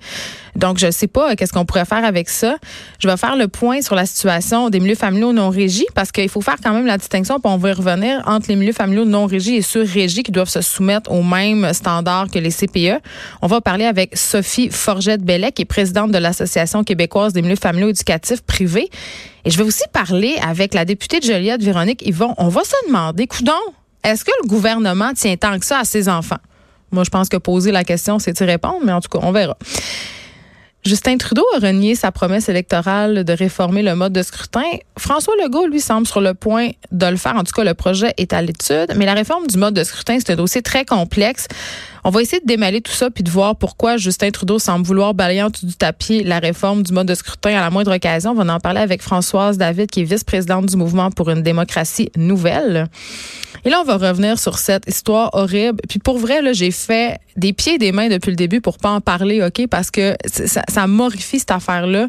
Donc 0.56 0.78
je 0.78 0.90
sais 0.90 1.06
pas 1.06 1.34
qu'est-ce 1.34 1.52
qu'on 1.52 1.64
pourrait 1.64 1.86
faire 1.86 2.04
avec 2.04 2.28
ça. 2.28 2.56
Je 2.98 3.08
vais 3.08 3.16
faire 3.16 3.36
le 3.36 3.48
point 3.48 3.80
sur 3.80 3.94
la 3.94 4.04
situation 4.04 4.68
des 4.68 4.78
milieux 4.78 4.94
familiaux 4.94 5.32
non 5.32 5.48
régis 5.48 5.86
parce 5.94 6.12
qu'il 6.12 6.28
faut 6.28 6.42
faire 6.42 6.56
quand 6.62 6.74
même 6.74 6.84
la 6.84 6.98
distinction 6.98 7.40
puis 7.40 7.50
on 7.50 7.56
va 7.56 7.70
y 7.70 7.72
revenir 7.72 8.22
entre 8.26 8.48
les 8.48 8.56
milieux 8.56 8.74
familiaux 8.74 9.06
non 9.06 9.24
régis 9.24 9.58
et 9.58 9.62
ceux 9.62 9.82
régis 9.82 10.22
qui 10.22 10.32
doivent 10.32 10.50
se 10.50 10.60
soumettre 10.60 11.10
aux 11.10 11.22
mêmes 11.22 11.72
standards 11.72 12.28
que 12.30 12.38
les 12.38 12.50
CPE. 12.50 13.00
On 13.40 13.46
va 13.46 13.62
parler 13.62 13.86
avec 13.86 14.16
Sophie 14.18 14.68
Forgette 14.70 15.22
Bellet 15.22 15.52
qui 15.52 15.62
est 15.62 15.66
présidente 15.66 16.10
de 16.10 16.18
l'Association 16.18 16.84
québécoise 16.84 17.32
des 17.32 17.40
milieux 17.40 17.56
familiaux 17.56 17.88
éducatifs 17.88 18.42
privés 18.42 18.90
et 19.46 19.50
je 19.50 19.56
vais 19.56 19.64
aussi 19.64 19.84
parler 19.94 20.36
avec 20.46 20.74
la 20.74 20.84
députée 20.84 21.20
de 21.20 21.24
Joliette 21.24 21.62
Véronique 21.62 22.06
Yvon. 22.06 22.34
On 22.36 22.48
va 22.48 22.64
se 22.64 22.74
demander 22.86 23.26
coudon 23.26 23.52
est-ce 24.02 24.24
que 24.24 24.30
le 24.42 24.48
gouvernement 24.48 25.12
tient 25.14 25.36
tant 25.36 25.58
que 25.58 25.64
ça 25.64 25.80
à 25.80 25.84
ses 25.84 26.08
enfants? 26.08 26.38
Moi, 26.92 27.04
je 27.04 27.10
pense 27.10 27.28
que 27.28 27.36
poser 27.36 27.72
la 27.72 27.84
question, 27.84 28.18
c'est 28.18 28.38
y 28.40 28.44
répondre, 28.44 28.78
mais 28.84 28.92
en 28.92 29.00
tout 29.00 29.08
cas, 29.08 29.18
on 29.22 29.32
verra. 29.32 29.56
Justin 30.82 31.18
Trudeau 31.18 31.44
a 31.54 31.58
renié 31.58 31.94
sa 31.94 32.10
promesse 32.10 32.48
électorale 32.48 33.22
de 33.22 33.32
réformer 33.34 33.82
le 33.82 33.94
mode 33.94 34.14
de 34.14 34.22
scrutin. 34.22 34.64
François 34.96 35.34
Legault, 35.42 35.66
lui, 35.66 35.80
semble 35.80 36.06
sur 36.06 36.22
le 36.22 36.32
point 36.32 36.70
de 36.90 37.06
le 37.06 37.18
faire. 37.18 37.36
En 37.36 37.44
tout 37.44 37.52
cas, 37.52 37.64
le 37.64 37.74
projet 37.74 38.14
est 38.16 38.32
à 38.32 38.40
l'étude. 38.40 38.94
Mais 38.96 39.04
la 39.04 39.12
réforme 39.12 39.46
du 39.46 39.58
mode 39.58 39.74
de 39.74 39.84
scrutin, 39.84 40.16
c'est 40.18 40.32
un 40.32 40.36
dossier 40.36 40.62
très 40.62 40.86
complexe. 40.86 41.48
On 42.04 42.10
va 42.10 42.22
essayer 42.22 42.40
de 42.40 42.46
démêler 42.46 42.80
tout 42.80 42.92
ça 42.92 43.10
puis 43.10 43.22
de 43.22 43.30
voir 43.30 43.56
pourquoi 43.56 43.96
Justin 43.96 44.30
Trudeau 44.30 44.58
semble 44.58 44.86
vouloir 44.86 45.14
balayer 45.14 45.42
en 45.42 45.50
du 45.50 45.74
tapis 45.74 46.22
la 46.22 46.38
réforme 46.38 46.82
du 46.82 46.92
mode 46.92 47.06
de 47.06 47.14
scrutin 47.14 47.50
à 47.50 47.60
la 47.60 47.70
moindre 47.70 47.94
occasion. 47.94 48.30
On 48.30 48.34
va 48.34 48.54
en 48.54 48.60
parler 48.60 48.80
avec 48.80 49.02
Françoise 49.02 49.58
David, 49.58 49.90
qui 49.90 50.00
est 50.00 50.04
vice-présidente 50.04 50.66
du 50.66 50.76
mouvement 50.76 51.10
pour 51.10 51.30
une 51.30 51.42
démocratie 51.42 52.10
nouvelle. 52.16 52.88
Et 53.64 53.70
là, 53.70 53.80
on 53.82 53.84
va 53.84 53.96
revenir 53.96 54.38
sur 54.38 54.58
cette 54.58 54.88
histoire 54.88 55.30
horrible. 55.34 55.80
Puis 55.88 55.98
pour 55.98 56.18
vrai, 56.18 56.40
là, 56.40 56.52
j'ai 56.52 56.70
fait 56.70 57.18
des 57.36 57.52
pieds 57.52 57.74
et 57.74 57.78
des 57.78 57.92
mains 57.92 58.08
depuis 58.08 58.30
le 58.30 58.36
début 58.36 58.60
pour 58.60 58.78
pas 58.78 58.90
en 58.90 59.00
parler, 59.00 59.42
OK? 59.42 59.66
Parce 59.68 59.90
que 59.90 60.14
ça, 60.26 60.62
ça 60.68 60.86
cette 61.12 61.50
affaire-là. 61.50 62.08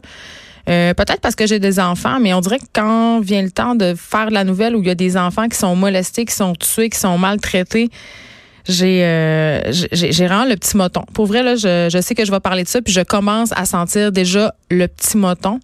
Euh, 0.69 0.93
peut-être 0.93 1.21
parce 1.21 1.35
que 1.35 1.47
j'ai 1.47 1.59
des 1.59 1.79
enfants, 1.79 2.19
mais 2.19 2.33
on 2.33 2.41
dirait 2.41 2.59
que 2.59 2.65
quand 2.73 3.19
vient 3.19 3.41
le 3.41 3.51
temps 3.51 3.75
de 3.75 3.95
faire 3.95 4.29
la 4.29 4.43
nouvelle 4.43 4.75
où 4.75 4.81
il 4.81 4.87
y 4.87 4.91
a 4.91 4.95
des 4.95 5.17
enfants 5.17 5.47
qui 5.47 5.57
sont 5.57 5.75
molestés, 5.75 6.25
qui 6.25 6.35
sont 6.35 6.53
tués, 6.53 6.89
qui 6.89 6.99
sont 6.99 7.17
maltraités, 7.17 7.89
j'ai 8.67 9.03
euh, 9.05 9.71
j'ai 9.71 10.25
vraiment 10.25 10.45
le 10.45 10.55
petit 10.55 10.77
moton. 10.77 11.01
Pour 11.13 11.25
vrai 11.25 11.43
là, 11.43 11.55
je, 11.55 11.89
je 11.91 12.01
sais 12.01 12.15
que 12.15 12.25
je 12.25 12.31
vais 12.31 12.39
parler 12.39 12.63
de 12.63 12.67
ça 12.67 12.81
puis 12.81 12.93
je 12.93 13.01
commence 13.01 13.51
à 13.55 13.65
sentir 13.65 14.11
déjà 14.11 14.53
le 14.69 14.87
petit 14.87 15.17
moton 15.17 15.59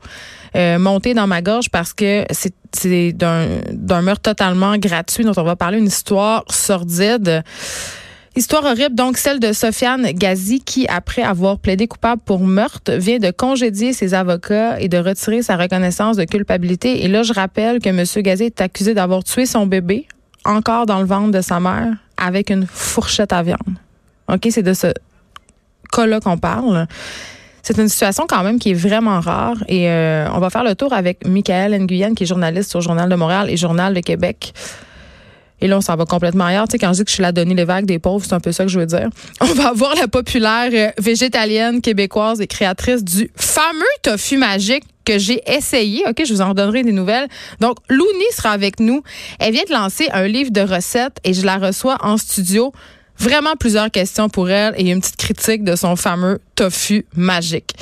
euh, 0.55 0.79
monter 0.79 1.13
dans 1.13 1.27
ma 1.27 1.41
gorge 1.41 1.69
parce 1.69 1.93
que 1.93 2.25
c'est 2.31 3.11
d'un 3.13 3.47
d'un 3.71 4.01
meurtre 4.01 4.23
totalement 4.23 4.77
gratuit 4.77 5.23
dont 5.23 5.33
on 5.37 5.43
va 5.43 5.55
parler 5.55 5.77
une 5.77 5.87
histoire 5.87 6.43
sordide. 6.49 7.43
Histoire 8.35 8.65
horrible, 8.65 8.93
donc 8.93 9.17
celle 9.17 9.39
de 9.39 9.51
Sofiane 9.51 10.11
Gazi 10.11 10.59
qui, 10.59 10.87
après 10.87 11.23
avoir 11.23 11.57
plaidé 11.57 11.87
coupable 11.87 12.21
pour 12.23 12.45
meurtre, 12.45 12.91
vient 12.93 13.17
de 13.17 13.31
congédier 13.31 13.93
ses 13.93 14.13
avocats 14.13 14.79
et 14.79 14.89
de 14.89 14.99
retirer 14.99 15.41
sa 15.41 15.57
reconnaissance 15.57 16.17
de 16.17 16.23
culpabilité. 16.23 17.03
Et 17.03 17.07
là, 17.07 17.23
je 17.23 17.33
rappelle 17.33 17.79
que 17.79 17.89
M. 17.89 18.03
Gazi 18.21 18.43
est 18.43 18.61
accusé 18.61 18.93
d'avoir 18.93 19.23
tué 19.23 19.47
son 19.47 19.65
bébé, 19.65 20.07
encore 20.45 20.85
dans 20.85 20.99
le 20.99 21.07
ventre 21.07 21.31
de 21.31 21.41
sa 21.41 21.59
mère, 21.59 21.95
avec 22.17 22.49
une 22.49 22.65
fourchette 22.67 23.33
à 23.33 23.43
viande. 23.43 23.77
OK, 24.27 24.47
c'est 24.49 24.63
de 24.63 24.73
ce 24.73 24.87
cas-là 25.91 26.19
qu'on 26.19 26.37
parle. 26.37 26.87
C'est 27.63 27.77
une 27.77 27.89
situation 27.89 28.25
quand 28.27 28.43
même 28.43 28.59
qui 28.59 28.71
est 28.71 28.75
vraiment 28.75 29.19
rare 29.19 29.57
et 29.67 29.89
euh, 29.89 30.27
on 30.33 30.39
va 30.39 30.49
faire 30.49 30.63
le 30.63 30.73
tour 30.75 30.93
avec 30.93 31.27
Michael 31.27 31.77
Nguyen 31.81 32.15
qui 32.15 32.23
est 32.23 32.27
journaliste 32.27 32.75
au 32.75 32.81
Journal 32.81 33.09
de 33.09 33.15
Montréal 33.15 33.49
et 33.49 33.57
Journal 33.57 33.93
de 33.93 33.99
Québec. 33.99 34.53
Et 35.59 35.67
là, 35.67 35.77
on 35.77 35.81
s'en 35.81 35.95
va 35.95 36.05
complètement 36.05 36.45
ailleurs. 36.45 36.67
Tu 36.67 36.73
sais, 36.73 36.77
quand 36.77 36.93
je 36.93 36.99
dis 36.99 37.03
que 37.03 37.09
je 37.09 37.15
suis 37.15 37.23
la 37.23 37.31
Denis 37.31 37.55
vagues 37.63 37.85
des 37.85 37.99
pauvres, 37.99 38.23
c'est 38.23 38.33
un 38.33 38.39
peu 38.39 38.51
ça 38.51 38.63
que 38.63 38.69
je 38.69 38.79
veux 38.79 38.85
dire. 38.85 39.09
On 39.41 39.53
va 39.53 39.73
voir 39.73 39.95
la 39.95 40.07
populaire 40.07 40.69
euh, 40.71 40.91
végétalienne 41.01 41.81
québécoise 41.81 42.41
et 42.41 42.47
créatrice 42.47 43.03
du 43.03 43.31
fameux 43.35 43.83
tofu 44.03 44.37
magique 44.37 44.83
que 45.07 45.17
j'ai 45.17 45.41
essayé. 45.49 46.03
OK, 46.05 46.21
je 46.25 46.33
vous 46.33 46.41
en 46.41 46.49
redonnerai 46.49 46.83
des 46.83 46.91
nouvelles. 46.91 47.29
Donc, 47.61 47.77
Louni 47.87 48.25
sera 48.35 48.51
avec 48.51 48.81
nous. 48.81 49.03
Elle 49.39 49.53
vient 49.53 49.63
de 49.67 49.73
lancer 49.73 50.09
un 50.11 50.27
livre 50.27 50.51
de 50.51 50.59
recettes 50.59 51.17
et 51.23 51.33
je 51.33 51.45
la 51.45 51.57
reçois 51.57 51.97
en 52.01 52.17
studio. 52.17 52.73
Vraiment 53.17 53.55
plusieurs 53.57 53.89
questions 53.89 54.27
pour 54.27 54.49
elle 54.49 54.75
et 54.77 54.91
une 54.91 54.99
petite 54.99 55.15
critique 55.15 55.63
de 55.63 55.77
son 55.77 55.95
fameux 55.95 56.39
tofu 56.55 57.05
magique. 57.15 57.73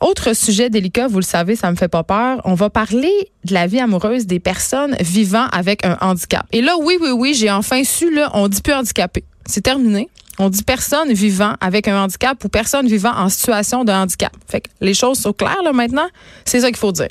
Autre 0.00 0.32
sujet 0.32 0.70
délicat, 0.70 1.08
vous 1.08 1.18
le 1.18 1.24
savez, 1.24 1.56
ça 1.56 1.72
me 1.72 1.76
fait 1.76 1.88
pas 1.88 2.04
peur. 2.04 2.40
On 2.44 2.54
va 2.54 2.70
parler 2.70 3.12
de 3.44 3.52
la 3.52 3.66
vie 3.66 3.80
amoureuse 3.80 4.26
des 4.26 4.38
personnes 4.38 4.94
vivant 5.00 5.48
avec 5.50 5.84
un 5.84 5.98
handicap. 6.00 6.46
Et 6.52 6.62
là, 6.62 6.76
oui, 6.80 6.98
oui, 7.00 7.10
oui, 7.10 7.34
j'ai 7.34 7.50
enfin 7.50 7.82
su, 7.82 8.14
là, 8.14 8.30
on 8.34 8.46
dit 8.46 8.62
plus 8.62 8.74
handicapé. 8.74 9.24
C'est 9.44 9.62
terminé. 9.62 10.08
On 10.38 10.50
dit 10.50 10.62
personne 10.62 11.12
vivant 11.12 11.54
avec 11.60 11.88
un 11.88 12.02
handicap 12.02 12.42
ou 12.44 12.48
personne 12.48 12.86
vivant 12.86 13.12
en 13.12 13.28
situation 13.28 13.84
de 13.84 13.92
handicap. 13.92 14.32
Fait 14.46 14.60
que 14.60 14.68
les 14.80 14.94
choses 14.94 15.18
sont 15.18 15.32
claires 15.32 15.62
là 15.64 15.72
maintenant. 15.72 16.08
C'est 16.44 16.60
ça 16.60 16.68
qu'il 16.68 16.76
faut 16.76 16.92
dire. 16.92 17.08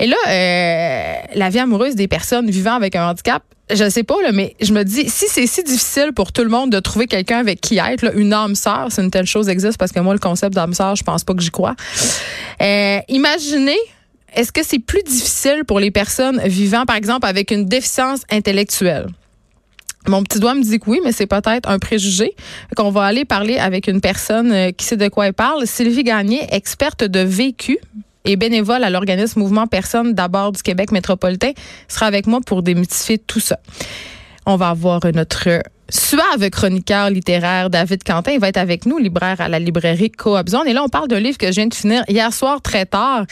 Et 0.00 0.06
là, 0.06 0.16
euh, 0.28 1.14
la 1.34 1.48
vie 1.48 1.58
amoureuse 1.58 1.94
des 1.94 2.08
personnes 2.08 2.50
vivant 2.50 2.74
avec 2.74 2.94
un 2.94 3.08
handicap, 3.08 3.42
je 3.70 3.88
sais 3.90 4.04
pas, 4.04 4.14
là, 4.22 4.32
mais 4.32 4.54
je 4.60 4.72
me 4.72 4.84
dis, 4.84 5.08
si 5.10 5.26
c'est 5.28 5.46
si 5.46 5.62
difficile 5.62 6.12
pour 6.14 6.32
tout 6.32 6.42
le 6.42 6.48
monde 6.48 6.70
de 6.70 6.80
trouver 6.80 7.06
quelqu'un 7.06 7.38
avec 7.38 7.60
qui 7.60 7.78
être, 7.78 8.02
là, 8.02 8.12
une 8.14 8.32
âme 8.32 8.54
sœur, 8.54 8.90
si 8.90 9.00
une 9.00 9.10
telle 9.10 9.26
chose 9.26 9.48
existe, 9.48 9.76
parce 9.76 9.92
que 9.92 10.00
moi, 10.00 10.14
le 10.14 10.20
concept 10.20 10.54
d'âme 10.54 10.72
sœur, 10.72 10.96
je 10.96 11.02
pense 11.02 11.24
pas 11.24 11.34
que 11.34 11.42
j'y 11.42 11.50
crois. 11.50 11.74
Euh, 12.62 13.00
imaginez, 13.08 13.78
est-ce 14.34 14.52
que 14.52 14.64
c'est 14.64 14.78
plus 14.78 15.02
difficile 15.02 15.64
pour 15.66 15.80
les 15.80 15.90
personnes 15.90 16.40
vivant, 16.44 16.84
par 16.86 16.96
exemple, 16.96 17.26
avec 17.26 17.50
une 17.50 17.66
déficience 17.66 18.20
intellectuelle? 18.30 19.08
Mon 20.08 20.22
petit 20.22 20.40
doigt 20.40 20.54
me 20.54 20.62
dit 20.62 20.78
que 20.78 20.88
oui, 20.88 21.00
mais 21.04 21.12
c'est 21.12 21.26
peut-être 21.26 21.68
un 21.68 21.78
préjugé. 21.78 22.34
Qu'on 22.74 22.90
va 22.90 23.04
aller 23.04 23.24
parler 23.26 23.58
avec 23.58 23.88
une 23.88 24.00
personne 24.00 24.50
euh, 24.52 24.70
qui 24.70 24.86
sait 24.86 24.96
de 24.96 25.08
quoi 25.08 25.26
elle 25.26 25.34
parle. 25.34 25.66
Sylvie 25.66 26.02
Gagné, 26.02 26.46
experte 26.50 27.04
de 27.04 27.20
vécu, 27.20 27.78
et 28.24 28.36
bénévole 28.36 28.84
à 28.84 28.90
l'organisme 28.90 29.40
Mouvement 29.40 29.66
Personne 29.66 30.12
d'abord 30.12 30.52
du 30.52 30.62
Québec 30.62 30.92
métropolitain, 30.92 31.52
sera 31.88 32.06
avec 32.06 32.26
moi 32.26 32.40
pour 32.44 32.62
démythifier 32.62 33.18
tout 33.18 33.40
ça. 33.40 33.58
On 34.46 34.56
va 34.56 34.70
avoir 34.70 35.00
notre 35.14 35.62
suave 35.88 36.48
chroniqueur 36.50 37.10
littéraire 37.10 37.70
David 37.70 38.02
Quentin. 38.02 38.32
Il 38.32 38.40
va 38.40 38.48
être 38.48 38.58
avec 38.58 38.86
nous, 38.86 38.98
libraire 38.98 39.40
à 39.40 39.48
la 39.48 39.58
librairie 39.58 40.10
Coop 40.10 40.48
Zone. 40.48 40.66
Et 40.66 40.72
là, 40.72 40.82
on 40.84 40.88
parle 40.88 41.08
d'un 41.08 41.20
livre 41.20 41.38
que 41.38 41.46
je 41.48 41.56
viens 41.56 41.66
de 41.66 41.74
finir 41.74 42.02
hier 42.08 42.32
soir 42.32 42.60
très 42.60 42.86
tard. 42.86 43.24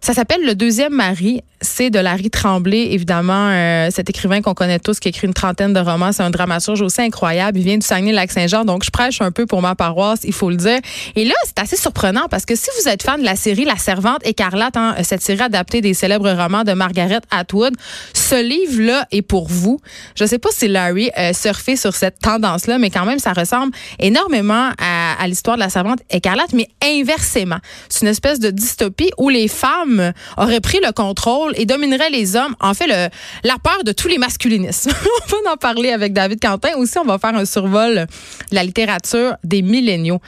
Ça 0.00 0.14
s'appelle 0.14 0.44
Le 0.44 0.54
deuxième 0.54 0.94
mari. 0.94 1.42
C'est 1.60 1.90
de 1.90 1.98
Larry 1.98 2.30
Tremblay, 2.30 2.92
évidemment, 2.92 3.48
euh, 3.50 3.88
cet 3.90 4.08
écrivain 4.08 4.42
qu'on 4.42 4.54
connaît 4.54 4.78
tous, 4.78 5.00
qui 5.00 5.08
écrit 5.08 5.26
une 5.26 5.34
trentaine 5.34 5.72
de 5.72 5.80
romans. 5.80 6.12
C'est 6.12 6.22
un 6.22 6.30
dramaturge 6.30 6.80
aussi 6.82 7.00
incroyable. 7.00 7.58
Il 7.58 7.64
vient 7.64 7.78
du 7.78 7.84
Saguenay-Lac-Saint-Jean, 7.84 8.64
donc 8.64 8.84
je 8.84 8.90
prêche 8.90 9.20
un 9.20 9.32
peu 9.32 9.44
pour 9.44 9.60
ma 9.60 9.74
paroisse, 9.74 10.20
il 10.22 10.32
faut 10.32 10.50
le 10.50 10.56
dire. 10.56 10.78
Et 11.16 11.24
là, 11.24 11.34
c'est 11.44 11.58
assez 11.58 11.76
surprenant 11.76 12.26
parce 12.30 12.44
que 12.44 12.54
si 12.54 12.68
vous 12.78 12.88
êtes 12.88 13.02
fan 13.02 13.20
de 13.20 13.24
la 13.24 13.34
série 13.34 13.64
La 13.64 13.76
Servante 13.76 14.24
écarlate, 14.24 14.76
hein, 14.76 14.94
cette 15.02 15.22
série 15.22 15.42
adaptée 15.42 15.80
des 15.80 15.94
célèbres 15.94 16.30
romans 16.30 16.62
de 16.62 16.74
Margaret 16.74 17.20
Atwood, 17.32 17.74
ce 18.12 18.40
livre-là 18.40 19.06
est 19.10 19.22
pour 19.22 19.48
vous. 19.48 19.80
Je 20.14 20.26
sais 20.26 20.38
pas 20.38 20.50
si 20.52 20.68
Larry 20.68 21.10
euh, 21.18 21.32
surfait 21.32 21.76
sur 21.76 21.94
cette 21.94 22.20
tendance-là, 22.20 22.78
mais 22.78 22.90
quand 22.90 23.04
même, 23.04 23.18
ça 23.18 23.32
ressemble 23.32 23.72
énormément 23.98 24.70
à, 24.78 25.20
à 25.20 25.26
l'histoire 25.26 25.56
de 25.56 25.62
La 25.62 25.70
Servante 25.70 25.98
écarlate, 26.10 26.52
mais 26.52 26.68
inversement. 26.84 27.58
C'est 27.88 28.02
une 28.02 28.12
espèce 28.12 28.38
de 28.38 28.50
dystopie 28.50 29.10
où 29.18 29.28
les 29.28 29.48
femmes 29.48 30.12
auraient 30.36 30.60
pris 30.60 30.78
le 30.84 30.92
contrôle 30.92 31.47
et 31.54 31.66
dominerait 31.66 32.10
les 32.10 32.36
hommes. 32.36 32.54
En 32.60 32.74
fait, 32.74 32.86
la 32.86 33.56
peur 33.62 33.84
de 33.84 33.92
tous 33.92 34.08
les 34.08 34.18
masculinismes. 34.18 34.90
on 35.32 35.44
va 35.44 35.52
en 35.52 35.56
parler 35.56 35.90
avec 35.90 36.12
David 36.12 36.40
Quentin. 36.40 36.76
Aussi, 36.76 36.98
on 36.98 37.04
va 37.04 37.18
faire 37.18 37.34
un 37.34 37.44
survol 37.44 38.06
de 38.50 38.54
la 38.54 38.64
littérature 38.64 39.36
des 39.44 39.62
milléniaux. 39.62 40.20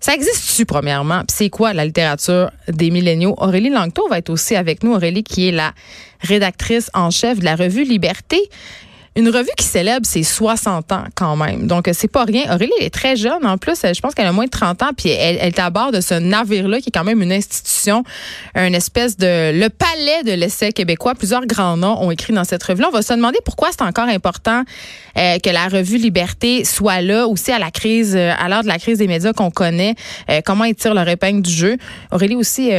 Ça 0.00 0.12
existe-tu, 0.12 0.66
premièrement? 0.66 1.22
c'est 1.30 1.48
quoi 1.48 1.72
la 1.72 1.86
littérature 1.86 2.50
des 2.68 2.90
milléniaux? 2.90 3.34
Aurélie 3.38 3.70
Langto 3.70 4.06
va 4.08 4.18
être 4.18 4.28
aussi 4.28 4.54
avec 4.54 4.82
nous. 4.82 4.92
Aurélie, 4.92 5.24
qui 5.24 5.48
est 5.48 5.50
la 5.50 5.72
rédactrice 6.20 6.90
en 6.92 7.10
chef 7.10 7.38
de 7.38 7.44
la 7.46 7.56
revue 7.56 7.84
Liberté. 7.84 8.38
Une 9.16 9.28
revue 9.28 9.50
qui 9.56 9.64
célèbre 9.64 10.06
ses 10.06 10.22
60 10.22 10.92
ans 10.92 11.04
quand 11.14 11.36
même. 11.36 11.66
Donc, 11.66 11.88
c'est 11.92 12.10
pas 12.10 12.24
rien. 12.24 12.52
Aurélie, 12.52 12.72
elle 12.80 12.86
est 12.86 12.94
très 12.94 13.16
jeune. 13.16 13.46
En 13.46 13.58
plus, 13.58 13.80
je 13.82 14.00
pense 14.00 14.14
qu'elle 14.14 14.26
a 14.26 14.32
moins 14.32 14.46
de 14.46 14.50
30 14.50 14.82
ans. 14.82 14.90
Puis, 14.96 15.08
elle, 15.08 15.38
elle 15.40 15.48
est 15.48 15.58
à 15.58 15.70
bord 15.70 15.92
de 15.92 16.00
ce 16.00 16.14
navire-là, 16.14 16.80
qui 16.80 16.88
est 16.88 16.92
quand 16.92 17.04
même 17.04 17.22
une 17.22 17.32
institution, 17.32 18.02
une 18.54 18.74
espèce 18.74 19.16
de... 19.16 19.52
Le 19.58 19.68
palais 19.68 20.24
de 20.24 20.32
l'essai 20.32 20.72
québécois. 20.72 21.14
Plusieurs 21.14 21.46
grands 21.46 21.76
noms 21.76 22.02
ont 22.02 22.10
écrit 22.10 22.32
dans 22.32 22.44
cette 22.44 22.62
revue-là. 22.62 22.88
On 22.88 22.94
va 22.94 23.02
se 23.02 23.12
demander 23.12 23.38
pourquoi 23.44 23.68
c'est 23.70 23.82
encore 23.82 24.08
important 24.08 24.64
euh, 25.16 25.38
que 25.38 25.50
la 25.50 25.68
revue 25.68 25.98
Liberté 25.98 26.64
soit 26.64 27.00
là, 27.00 27.26
aussi 27.26 27.52
à 27.52 27.58
la 27.58 27.70
crise, 27.70 28.16
euh, 28.16 28.32
à 28.38 28.48
l'heure 28.48 28.62
de 28.62 28.68
la 28.68 28.78
crise 28.78 28.98
des 28.98 29.06
médias 29.06 29.32
qu'on 29.32 29.50
connaît. 29.50 29.94
Euh, 30.30 30.40
comment 30.44 30.64
ils 30.64 30.74
tirent 30.74 30.94
leur 30.94 31.08
épingle 31.08 31.42
du 31.42 31.52
jeu. 31.52 31.76
Aurélie 32.10 32.34
aussi, 32.34 32.70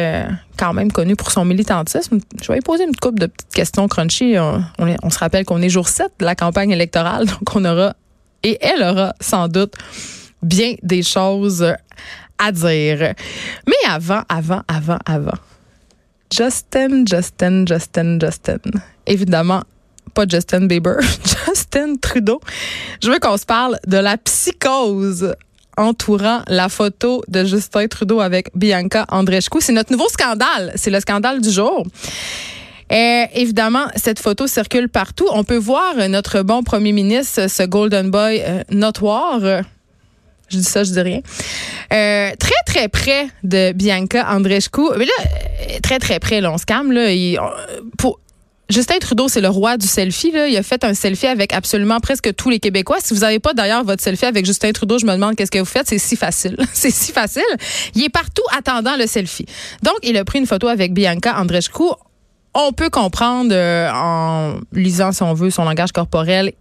quand 0.58 0.74
même 0.74 0.92
connue 0.92 1.16
pour 1.16 1.32
son 1.32 1.46
militantisme. 1.46 2.20
Je 2.42 2.48
vais 2.48 2.56
lui 2.56 2.62
poser 2.62 2.84
une 2.86 2.96
couple 2.96 3.20
de 3.20 3.28
petites 3.28 3.54
questions 3.54 3.88
crunchy. 3.88 4.36
On, 4.40 4.64
on 5.04 5.10
se 5.10 5.20
rappelle 5.20 5.46
qu'on 5.46 5.62
est 5.62 5.70
jour 5.70 5.88
7 5.88 6.12
de 6.20 6.26
la 6.26 6.36
campagne 6.36 6.72
électorale, 6.72 7.26
donc 7.28 7.56
on 7.56 7.66
aura, 7.66 7.96
et 8.44 8.58
elle 8.62 8.84
aura 8.84 9.14
sans 9.20 9.48
doute 9.48 9.74
bien 10.42 10.76
des 10.84 11.04
choses 11.04 11.66
à 12.38 12.52
dire. 12.52 13.14
Mais 13.68 13.90
avant, 13.90 14.24
avant, 14.30 14.62
avant, 14.68 15.00
avant. 15.06 15.38
Justin, 16.36 17.06
Justin, 17.06 17.66
Justin, 17.66 18.20
Justin. 18.20 18.60
Évidemment, 19.06 19.64
pas 20.14 20.26
Justin 20.28 20.66
Bieber, 20.66 21.00
Justin 21.48 21.96
Trudeau. 21.98 22.42
Je 23.02 23.12
veux 23.12 23.20
qu'on 23.20 23.38
se 23.38 23.46
parle 23.46 23.78
de 23.88 23.98
la 23.98 24.18
psychose 24.18 25.36
entourant 25.78 26.42
la 26.48 26.70
photo 26.70 27.24
de 27.28 27.44
Justin 27.44 27.88
Trudeau 27.88 28.20
avec 28.20 28.50
Bianca 28.56 29.06
Andreescu. 29.10 29.60
C'est 29.62 29.74
notre 29.74 29.92
nouveau 29.92 30.08
scandale. 30.10 30.72
C'est 30.76 30.92
le 30.92 31.00
scandale 31.00 31.42
du 31.42 31.52
jour. 31.52 31.86
Euh, 32.92 33.26
évidemment, 33.34 33.86
cette 33.96 34.20
photo 34.20 34.48
circule 34.48 34.90
partout. 34.90 35.28
On 35.32 35.44
peut 35.44 35.58
voir 35.58 35.96
notre 36.10 36.42
bon 36.42 36.64
premier 36.64 36.92
ministre, 36.92 37.48
ce 37.50 37.64
Golden 37.64 38.12
Boy 38.12 38.42
euh, 38.46 38.62
notoire. 38.70 39.40
Je 40.50 40.58
dis 40.58 40.64
ça, 40.64 40.84
je 40.84 40.92
dis 40.92 41.02
rien. 41.02 41.22
Euh, 41.92 42.32
très, 42.38 42.54
très 42.66 42.88
près 42.88 43.28
de 43.44 43.72
Bianca 43.72 44.28
Andreescu. 44.30 44.82
Mais 44.98 45.06
là, 45.06 45.80
très, 45.82 45.98
très 45.98 46.20
près, 46.20 46.42
là, 46.42 46.52
on 46.52 46.58
se 46.58 46.66
calme. 46.66 46.92
Là, 46.92 47.10
pour, 47.98 48.20
Justin 48.70 48.98
Trudeau, 49.00 49.28
c'est 49.28 49.42
le 49.42 49.50
roi 49.50 49.78
du 49.78 49.86
selfie. 49.86 50.32
Là. 50.32 50.48
Il 50.48 50.58
a 50.58 50.64
fait 50.64 50.84
un 50.84 50.94
selfie 50.94 51.28
avec 51.28 51.54
absolument 51.54 52.00
presque 52.00 52.34
tous 52.36 52.50
les 52.50 52.60
Québécois. 52.60 52.98
Si 53.04 53.14
vous 53.14 53.20
n'avez 53.20 53.40
pas 53.40 53.54
d'ailleurs 53.54 53.84
votre 53.84 54.02
selfie 54.02 54.26
avec 54.26 54.46
Justin 54.46 54.72
Trudeau, 54.72 54.98
je 54.98 55.06
me 55.06 55.14
demande 55.14 55.36
qu'est-ce 55.36 55.52
que 55.52 55.60
vous 55.60 55.66
faites. 55.66 55.88
C'est 55.88 56.00
si 56.00 56.16
facile. 56.16 56.58
c'est 56.74 56.92
si 56.92 57.12
facile. 57.12 57.44
Il 57.94 58.04
est 58.04 58.10
partout 58.10 58.44
attendant 58.58 58.96
le 58.98 59.06
selfie. 59.06 59.46
Donc, 59.84 59.96
il 60.02 60.18
a 60.18 60.26
pris 60.26 60.40
une 60.40 60.48
photo 60.48 60.68
avec 60.68 60.94
Bianca 60.94 61.40
Andreescu 61.40 61.84
on 62.56 62.72
peut 62.72 62.90
comprendre 62.90 63.52
euh, 63.54 63.90
en 63.94 64.56
lisant, 64.72 65.12
si 65.12 65.22
on 65.22 65.34
veut, 65.34 65.50
son 65.50 65.66
langage 65.66 65.92
corporel 65.92 66.54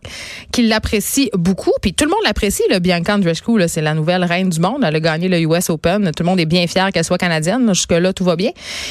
qu'il 0.53 0.69
l'apprécie 0.69 1.31
beaucoup. 1.35 1.73
Puis 1.81 1.95
tout 1.95 2.05
le 2.05 2.11
monde 2.11 2.21
l'apprécie. 2.25 2.65
Le 2.71 2.81
Bianca 2.81 3.15
Andreescu, 3.15 3.53
c'est 3.69 3.81
la 3.81 3.95
nouvelle 3.95 4.25
reine 4.25 4.51
du 4.51 4.61
monde. 4.61 4.83
Elle 4.85 4.97
a 4.97 5.01
gagné 5.01 5.29
le 5.29 5.39
US 5.41 5.71
Open. 5.71 6.11
Tout 6.15 6.25
le 6.25 6.29
monde 6.29 6.41
est 6.41 6.47
bien 6.47 6.67
fier 6.67 6.91
qu'elle 6.93 7.05
soit 7.05 7.19
canadienne. 7.19 7.73
Jusque-là, 7.73 8.13
tout 8.13 8.25
va 8.25 8.35
bien. 8.35 8.51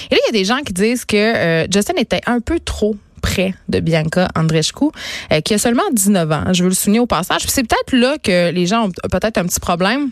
Et 0.10 0.16
là, 0.16 0.22
il 0.24 0.34
y 0.34 0.38
a 0.38 0.40
des 0.40 0.46
gens 0.46 0.60
qui 0.66 0.72
disent 0.72 1.04
que 1.04 1.18
euh, 1.18 1.68
Justin 1.72 1.96
était 1.98 2.22
un 2.26 2.40
peu 2.40 2.60
trop 2.60 2.96
près 3.22 3.54
de 3.70 3.80
Bianca 3.80 4.28
Andreescu, 4.36 4.86
euh, 5.32 5.42
qui 5.42 5.54
a 5.54 5.58
seulement 5.58 5.84
19 5.92 6.32
ans. 6.32 6.54
Je 6.54 6.64
veux 6.64 6.70
le 6.70 6.76
souligner 6.76 7.00
au 7.00 7.06
passage. 7.06 7.42
C'est 7.48 7.64
peut-être 7.64 7.94
là 7.94 8.18
que 8.18 8.52
les 8.52 8.66
gens 8.66 8.88
ont 8.88 8.92
peut-être 9.10 9.38
un 9.38 9.46
petit 9.46 9.60
problème. 9.60 10.10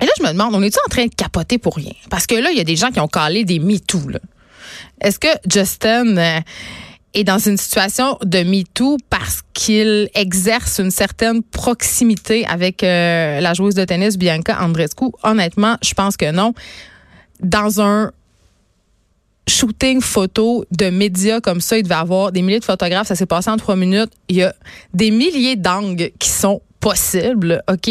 Et 0.00 0.04
là, 0.04 0.12
je 0.18 0.22
me 0.22 0.28
demande, 0.28 0.54
on 0.54 0.62
est-tu 0.62 0.78
en 0.86 0.90
train 0.90 1.06
de 1.06 1.14
capoter 1.14 1.58
pour 1.58 1.76
rien? 1.76 1.92
Parce 2.10 2.26
que 2.26 2.36
là, 2.36 2.50
il 2.50 2.58
y 2.58 2.60
a 2.60 2.64
des 2.64 2.76
gens 2.76 2.90
qui 2.90 3.00
ont 3.00 3.08
calé 3.08 3.44
des 3.44 3.58
MeToo, 3.58 4.08
là. 4.08 4.18
Est-ce 5.00 5.18
que 5.18 5.28
Justin 5.50 6.16
euh, 6.16 6.40
est 7.14 7.24
dans 7.24 7.38
une 7.38 7.56
situation 7.56 8.18
de 8.22 8.42
MeToo 8.42 8.96
parce 9.10 9.42
qu'il 9.54 10.08
exerce 10.14 10.78
une 10.78 10.90
certaine 10.90 11.42
proximité 11.42 12.46
avec 12.46 12.82
euh, 12.82 13.40
la 13.40 13.54
joueuse 13.54 13.74
de 13.74 13.84
tennis 13.84 14.16
Bianca 14.16 14.58
Andreescu? 14.60 15.06
Honnêtement, 15.22 15.76
je 15.82 15.94
pense 15.94 16.16
que 16.16 16.30
non. 16.30 16.54
Dans 17.40 17.80
un 17.80 18.12
shooting 19.48 20.00
photo 20.00 20.64
de 20.70 20.90
médias 20.90 21.40
comme 21.40 21.60
ça, 21.60 21.78
il 21.78 21.82
devait 21.82 21.94
avoir 21.94 22.32
des 22.32 22.42
milliers 22.42 22.60
de 22.60 22.64
photographes. 22.64 23.08
Ça 23.08 23.14
s'est 23.14 23.26
passé 23.26 23.50
en 23.50 23.56
trois 23.56 23.76
minutes. 23.76 24.10
Il 24.28 24.36
y 24.36 24.42
a 24.42 24.54
des 24.94 25.10
milliers 25.10 25.56
d'angles 25.56 26.10
qui 26.18 26.28
sont 26.28 26.60
possible, 26.80 27.62
OK? 27.70 27.90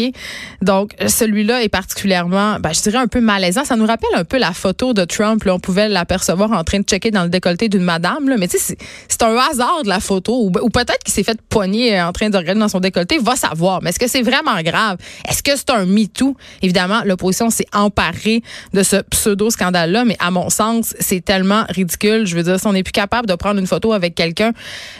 Donc, 0.62 0.94
celui-là 1.06 1.62
est 1.62 1.68
particulièrement, 1.68 2.58
ben, 2.60 2.72
je 2.72 2.80
dirais 2.82 2.98
un 2.98 3.06
peu 3.06 3.20
malaisant. 3.20 3.64
Ça 3.64 3.76
nous 3.76 3.86
rappelle 3.86 4.10
un 4.14 4.24
peu 4.24 4.38
la 4.38 4.52
photo 4.52 4.94
de 4.94 5.04
Trump. 5.04 5.44
Là. 5.44 5.54
On 5.54 5.60
pouvait 5.60 5.88
l'apercevoir 5.88 6.52
en 6.52 6.64
train 6.64 6.80
de 6.80 6.84
checker 6.84 7.10
dans 7.10 7.24
le 7.24 7.28
décolleté 7.28 7.68
d'une 7.68 7.82
madame. 7.82 8.28
Là. 8.28 8.36
Mais 8.38 8.48
tu 8.48 8.58
sais, 8.58 8.76
c'est 9.08 9.22
un 9.22 9.36
hasard 9.36 9.82
de 9.82 9.88
la 9.88 10.00
photo. 10.00 10.44
Ou, 10.44 10.70
peut-être 10.70 11.02
qu'il 11.04 11.12
s'est 11.12 11.22
fait 11.22 11.40
poigner 11.48 12.00
en 12.00 12.12
train 12.12 12.30
de 12.30 12.36
regarder 12.36 12.60
dans 12.60 12.68
son 12.68 12.80
décolleté. 12.80 13.18
Va 13.18 13.36
savoir. 13.36 13.82
Mais 13.82 13.90
est-ce 13.90 13.98
que 13.98 14.08
c'est 14.08 14.22
vraiment 14.22 14.60
grave? 14.62 14.98
Est-ce 15.28 15.42
que 15.42 15.52
c'est 15.54 15.70
un 15.70 15.84
MeToo? 15.84 16.36
Évidemment, 16.62 17.02
l'opposition 17.04 17.50
s'est 17.50 17.66
emparée 17.72 18.42
de 18.72 18.82
ce 18.82 18.96
pseudo-scandale-là. 18.96 20.04
Mais 20.04 20.16
à 20.18 20.30
mon 20.30 20.50
sens, 20.50 20.94
c'est 20.98 21.24
tellement 21.24 21.64
ridicule. 21.68 22.26
Je 22.26 22.36
veux 22.36 22.42
dire, 22.42 22.58
si 22.58 22.66
on 22.66 22.72
n'est 22.72 22.82
plus 22.82 22.92
capable 22.92 23.28
de 23.28 23.34
prendre 23.34 23.60
une 23.60 23.66
photo 23.66 23.92
avec 23.92 24.14
quelqu'un, 24.14 24.52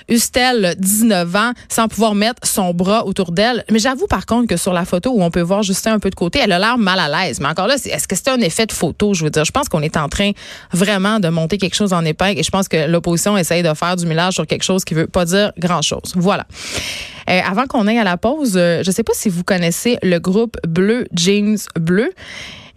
Ustel, 0.08 0.74
19 0.78 1.36
ans, 1.36 1.52
sans 1.68 1.88
pouvoir 1.88 2.14
mettre 2.14 2.46
son 2.46 2.74
bras 2.74 3.06
autour 3.06 3.32
d'elle, 3.32 3.64
j'avoue 3.78 4.06
par 4.06 4.26
contre 4.26 4.48
que 4.48 4.56
sur 4.56 4.72
la 4.72 4.84
photo 4.84 5.10
où 5.10 5.22
on 5.22 5.30
peut 5.30 5.40
voir 5.40 5.62
Justin 5.62 5.94
un 5.94 5.98
peu 5.98 6.10
de 6.10 6.14
côté, 6.14 6.40
elle 6.42 6.52
a 6.52 6.58
l'air 6.58 6.78
mal 6.78 6.98
à 6.98 7.08
l'aise. 7.08 7.40
Mais 7.40 7.48
encore 7.48 7.66
là, 7.66 7.74
est-ce 7.74 8.08
que 8.08 8.16
c'est 8.16 8.28
un 8.28 8.40
effet 8.40 8.66
de 8.66 8.72
photo? 8.72 9.14
Je 9.14 9.24
veux 9.24 9.30
dire, 9.30 9.44
je 9.44 9.52
pense 9.52 9.68
qu'on 9.68 9.82
est 9.82 9.96
en 9.96 10.08
train 10.08 10.32
vraiment 10.72 11.20
de 11.20 11.28
monter 11.28 11.58
quelque 11.58 11.74
chose 11.74 11.92
en 11.92 12.04
épingle 12.04 12.38
et 12.38 12.42
je 12.42 12.50
pense 12.50 12.68
que 12.68 12.88
l'opposition 12.88 13.36
essaye 13.36 13.62
de 13.62 13.72
faire 13.74 13.96
du 13.96 14.06
millage 14.06 14.34
sur 14.34 14.46
quelque 14.46 14.64
chose 14.64 14.84
qui 14.84 14.94
veut 14.94 15.06
pas 15.06 15.24
dire 15.24 15.52
grand-chose. 15.58 16.14
Voilà. 16.14 16.46
Euh, 17.28 17.40
avant 17.46 17.66
qu'on 17.66 17.86
aille 17.86 17.98
à 17.98 18.04
la 18.04 18.16
pause, 18.16 18.54
euh, 18.56 18.82
je 18.82 18.88
ne 18.88 18.94
sais 18.94 19.02
pas 19.02 19.12
si 19.14 19.28
vous 19.28 19.44
connaissez 19.44 19.98
le 20.02 20.18
groupe 20.18 20.56
Bleu 20.66 21.06
Jeans 21.12 21.58
Bleu. 21.78 22.10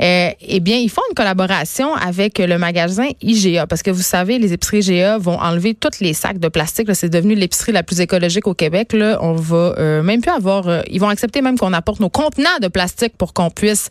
Euh, 0.01 0.31
eh 0.41 0.60
bien, 0.60 0.77
ils 0.77 0.89
font 0.89 1.01
une 1.10 1.15
collaboration 1.15 1.93
avec 1.93 2.39
le 2.39 2.58
magasin 2.58 3.08
IGA 3.22 3.67
parce 3.67 3.84
que 3.84 3.91
vous 3.91 4.01
savez, 4.01 4.39
les 4.39 4.51
épiceries 4.53 4.79
IGA 4.79 5.17
vont 5.17 5.39
enlever 5.39 5.75
tous 5.75 6.00
les 6.00 6.13
sacs 6.13 6.39
de 6.39 6.48
plastique. 6.48 6.88
C'est 6.93 7.10
devenu 7.10 7.36
l'épicerie 7.36 7.72
la 7.72 7.84
plus 7.84 8.01
écologique 8.01 8.48
au 8.48 8.53
Québec. 8.53 8.96
On 9.22 9.34
va 9.34 9.75
euh, 9.77 10.01
même 10.01 10.22
plus 10.22 10.31
avoir. 10.31 10.67
Euh, 10.67 10.81
ils 10.89 11.00
vont 11.00 11.10
accepter 11.10 11.41
même 11.41 11.58
qu'on 11.58 11.74
apporte 11.74 12.00
nos 12.00 12.10
contenants 12.10 12.50
de 12.62 12.67
plastique 12.67 13.15
pour 13.17 13.34
qu'on 13.34 13.50
puisse 13.50 13.89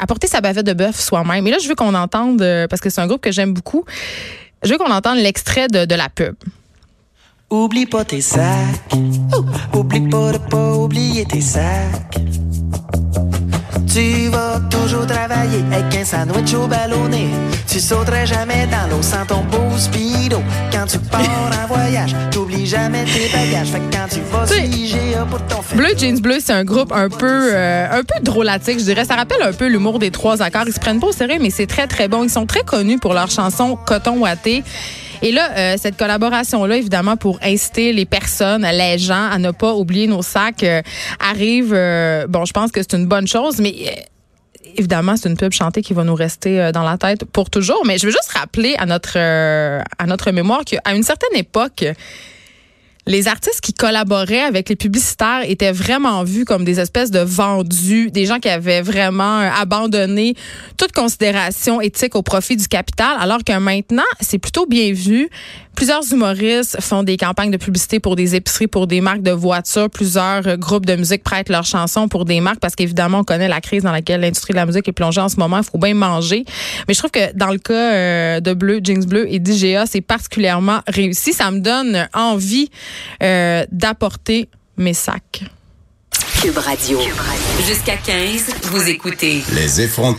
apporter 0.00 0.28
sa 0.28 0.40
bavette 0.40 0.64
de 0.64 0.72
bœuf 0.72 0.98
soi-même. 0.98 1.46
Et 1.46 1.50
là, 1.50 1.58
je 1.62 1.68
veux 1.68 1.74
qu'on 1.74 1.94
entende 1.94 2.38
parce 2.70 2.80
que 2.80 2.88
c'est 2.88 3.02
un 3.02 3.06
groupe 3.06 3.20
que 3.20 3.32
j'aime 3.32 3.52
beaucoup 3.52 3.84
Je 4.64 4.70
veux 4.70 4.78
qu'on 4.78 4.90
entende 4.90 5.18
l'extrait 5.18 5.68
de, 5.68 5.84
de 5.84 5.94
la 5.94 6.08
pub. 6.08 6.34
Oublie 7.50 7.84
pas 7.84 8.02
tes 8.06 8.22
sacs. 8.22 8.94
Oublie 9.74 10.08
pas 10.08 10.32
de 10.32 10.38
pas 10.38 10.72
oublier 10.72 11.26
tes 11.26 11.42
sacs. 11.42 12.16
Tu 13.92 14.28
vas 14.30 14.58
toujours 14.70 15.06
travailler 15.06 15.62
avec 15.70 15.94
un 15.94 16.02
sandwich 16.02 16.54
au 16.54 16.66
ballonné. 16.66 17.28
Tu 17.68 17.78
sauterais 17.78 18.24
jamais 18.24 18.66
dans 18.68 18.88
l'eau 18.88 19.02
sans 19.02 19.26
ton 19.26 19.42
beau 19.44 19.76
speedo. 19.76 20.42
Quand 20.72 20.86
tu 20.86 20.98
pars 20.98 21.20
en 21.62 21.66
voyage, 21.66 22.16
t'oublies 22.30 22.66
jamais 22.66 23.04
tes 23.04 23.28
bagages. 23.30 23.68
Fait 23.68 23.80
que 23.80 23.94
quand 23.94 24.08
tu 24.08 24.20
vas 24.20 24.46
sur 24.46 25.26
pour 25.26 25.46
ton 25.46 25.60
fait. 25.60 25.76
Bleu 25.76 25.88
Jeans 25.94 26.20
Bleu, 26.20 26.38
c'est 26.40 26.54
un 26.54 26.64
groupe 26.64 26.90
un 26.90 27.10
peu, 27.10 27.50
euh, 27.52 27.86
un 27.90 28.02
peu 28.02 28.18
drôlatique, 28.22 28.78
je 28.78 28.84
dirais. 28.84 29.04
Ça 29.04 29.14
rappelle 29.14 29.42
un 29.42 29.52
peu 29.52 29.66
l'humour 29.66 29.98
des 29.98 30.10
trois 30.10 30.40
accords. 30.40 30.64
Ils 30.66 30.72
se 30.72 30.80
prennent 30.80 31.00
pas 31.00 31.08
au 31.08 31.12
sérieux, 31.12 31.38
mais 31.38 31.50
c'est 31.50 31.66
très, 31.66 31.86
très 31.86 32.08
bon. 32.08 32.24
Ils 32.24 32.30
sont 32.30 32.46
très 32.46 32.62
connus 32.62 32.98
pour 32.98 33.12
leur 33.12 33.30
chanson 33.30 33.76
Coton 33.84 34.20
Watté. 34.20 34.64
Et 35.22 35.30
là, 35.30 35.50
euh, 35.56 35.76
cette 35.78 35.96
collaboration-là, 35.96 36.76
évidemment, 36.76 37.16
pour 37.16 37.38
inciter 37.42 37.92
les 37.92 38.04
personnes, 38.04 38.66
les 38.66 38.98
gens 38.98 39.30
à 39.30 39.38
ne 39.38 39.52
pas 39.52 39.72
oublier 39.74 40.08
nos 40.08 40.22
sacs, 40.22 40.64
euh, 40.64 40.82
arrive. 41.20 41.72
euh, 41.72 42.26
bon, 42.28 42.44
je 42.44 42.52
pense 42.52 42.72
que 42.72 42.80
c'est 42.82 42.94
une 42.96 43.06
bonne 43.06 43.28
chose, 43.28 43.58
mais 43.60 43.72
euh, 43.86 43.90
évidemment, 44.76 45.16
c'est 45.16 45.28
une 45.28 45.36
pub 45.36 45.52
chantée 45.52 45.80
qui 45.80 45.94
va 45.94 46.02
nous 46.02 46.16
rester 46.16 46.60
euh, 46.60 46.72
dans 46.72 46.82
la 46.82 46.98
tête 46.98 47.24
pour 47.24 47.50
toujours. 47.50 47.82
Mais 47.86 47.98
je 47.98 48.06
veux 48.06 48.12
juste 48.12 48.32
rappeler 48.32 48.74
à 48.78 48.86
notre 48.86 49.12
euh, 49.16 49.80
à 49.98 50.06
notre 50.06 50.32
mémoire 50.32 50.64
qu'à 50.64 50.92
une 50.92 51.04
certaine 51.04 51.36
époque, 51.38 51.84
les 53.06 53.26
artistes 53.26 53.60
qui 53.60 53.72
collaboraient 53.72 54.42
avec 54.42 54.68
les 54.68 54.76
publicitaires 54.76 55.42
étaient 55.44 55.72
vraiment 55.72 56.22
vus 56.22 56.44
comme 56.44 56.64
des 56.64 56.78
espèces 56.78 57.10
de 57.10 57.18
vendus, 57.18 58.10
des 58.10 58.26
gens 58.26 58.38
qui 58.38 58.48
avaient 58.48 58.80
vraiment 58.82 59.40
euh, 59.40 59.48
abandonné 59.60 60.34
toute 60.76 60.92
considération 60.92 61.80
éthique 61.80 62.14
au 62.14 62.22
profit 62.22 62.56
du 62.56 62.68
capital, 62.68 63.16
alors 63.18 63.42
que 63.44 63.58
maintenant, 63.58 64.02
c'est 64.20 64.38
plutôt 64.38 64.66
bien 64.66 64.92
vu. 64.92 65.28
Plusieurs 65.74 66.12
humoristes 66.12 66.80
font 66.80 67.02
des 67.02 67.16
campagnes 67.16 67.50
de 67.50 67.56
publicité 67.56 67.98
pour 67.98 68.14
des 68.14 68.34
épiceries, 68.34 68.66
pour 68.66 68.86
des 68.86 69.00
marques 69.00 69.22
de 69.22 69.30
voitures. 69.30 69.88
Plusieurs 69.88 70.46
euh, 70.46 70.56
groupes 70.56 70.86
de 70.86 70.94
musique 70.94 71.24
prêtent 71.24 71.48
leurs 71.48 71.64
chansons 71.64 72.08
pour 72.08 72.24
des 72.24 72.40
marques 72.40 72.60
parce 72.60 72.76
qu'évidemment, 72.76 73.20
on 73.20 73.24
connaît 73.24 73.48
la 73.48 73.60
crise 73.60 73.82
dans 73.82 73.90
laquelle 73.90 74.20
l'industrie 74.20 74.52
de 74.52 74.58
la 74.58 74.66
musique 74.66 74.86
est 74.86 74.92
plongée 74.92 75.20
en 75.20 75.28
ce 75.28 75.36
moment. 75.36 75.58
Il 75.58 75.64
faut 75.64 75.78
bien 75.78 75.94
manger. 75.94 76.44
Mais 76.86 76.94
je 76.94 76.98
trouve 76.98 77.10
que 77.10 77.34
dans 77.34 77.50
le 77.50 77.58
cas 77.58 77.72
euh, 77.74 78.40
de 78.40 78.52
Bleu, 78.54 78.80
Jeans 78.84 79.04
Bleu 79.04 79.26
et 79.28 79.38
d'IGA, 79.38 79.86
c'est 79.86 80.02
particulièrement 80.02 80.80
réussi. 80.86 81.32
Ça 81.32 81.50
me 81.50 81.58
donne 81.58 82.06
envie 82.12 82.70
euh, 83.22 83.64
d'apporter 83.70 84.48
mes 84.76 84.94
sacs. 84.94 85.44
Cube 86.42 86.58
Radio. 86.58 86.98
Jusqu'à 87.66 87.96
15, 87.96 88.46
vous 88.64 88.88
écoutez 88.88 89.42
Les 89.52 89.80
effrontés. 89.80 90.08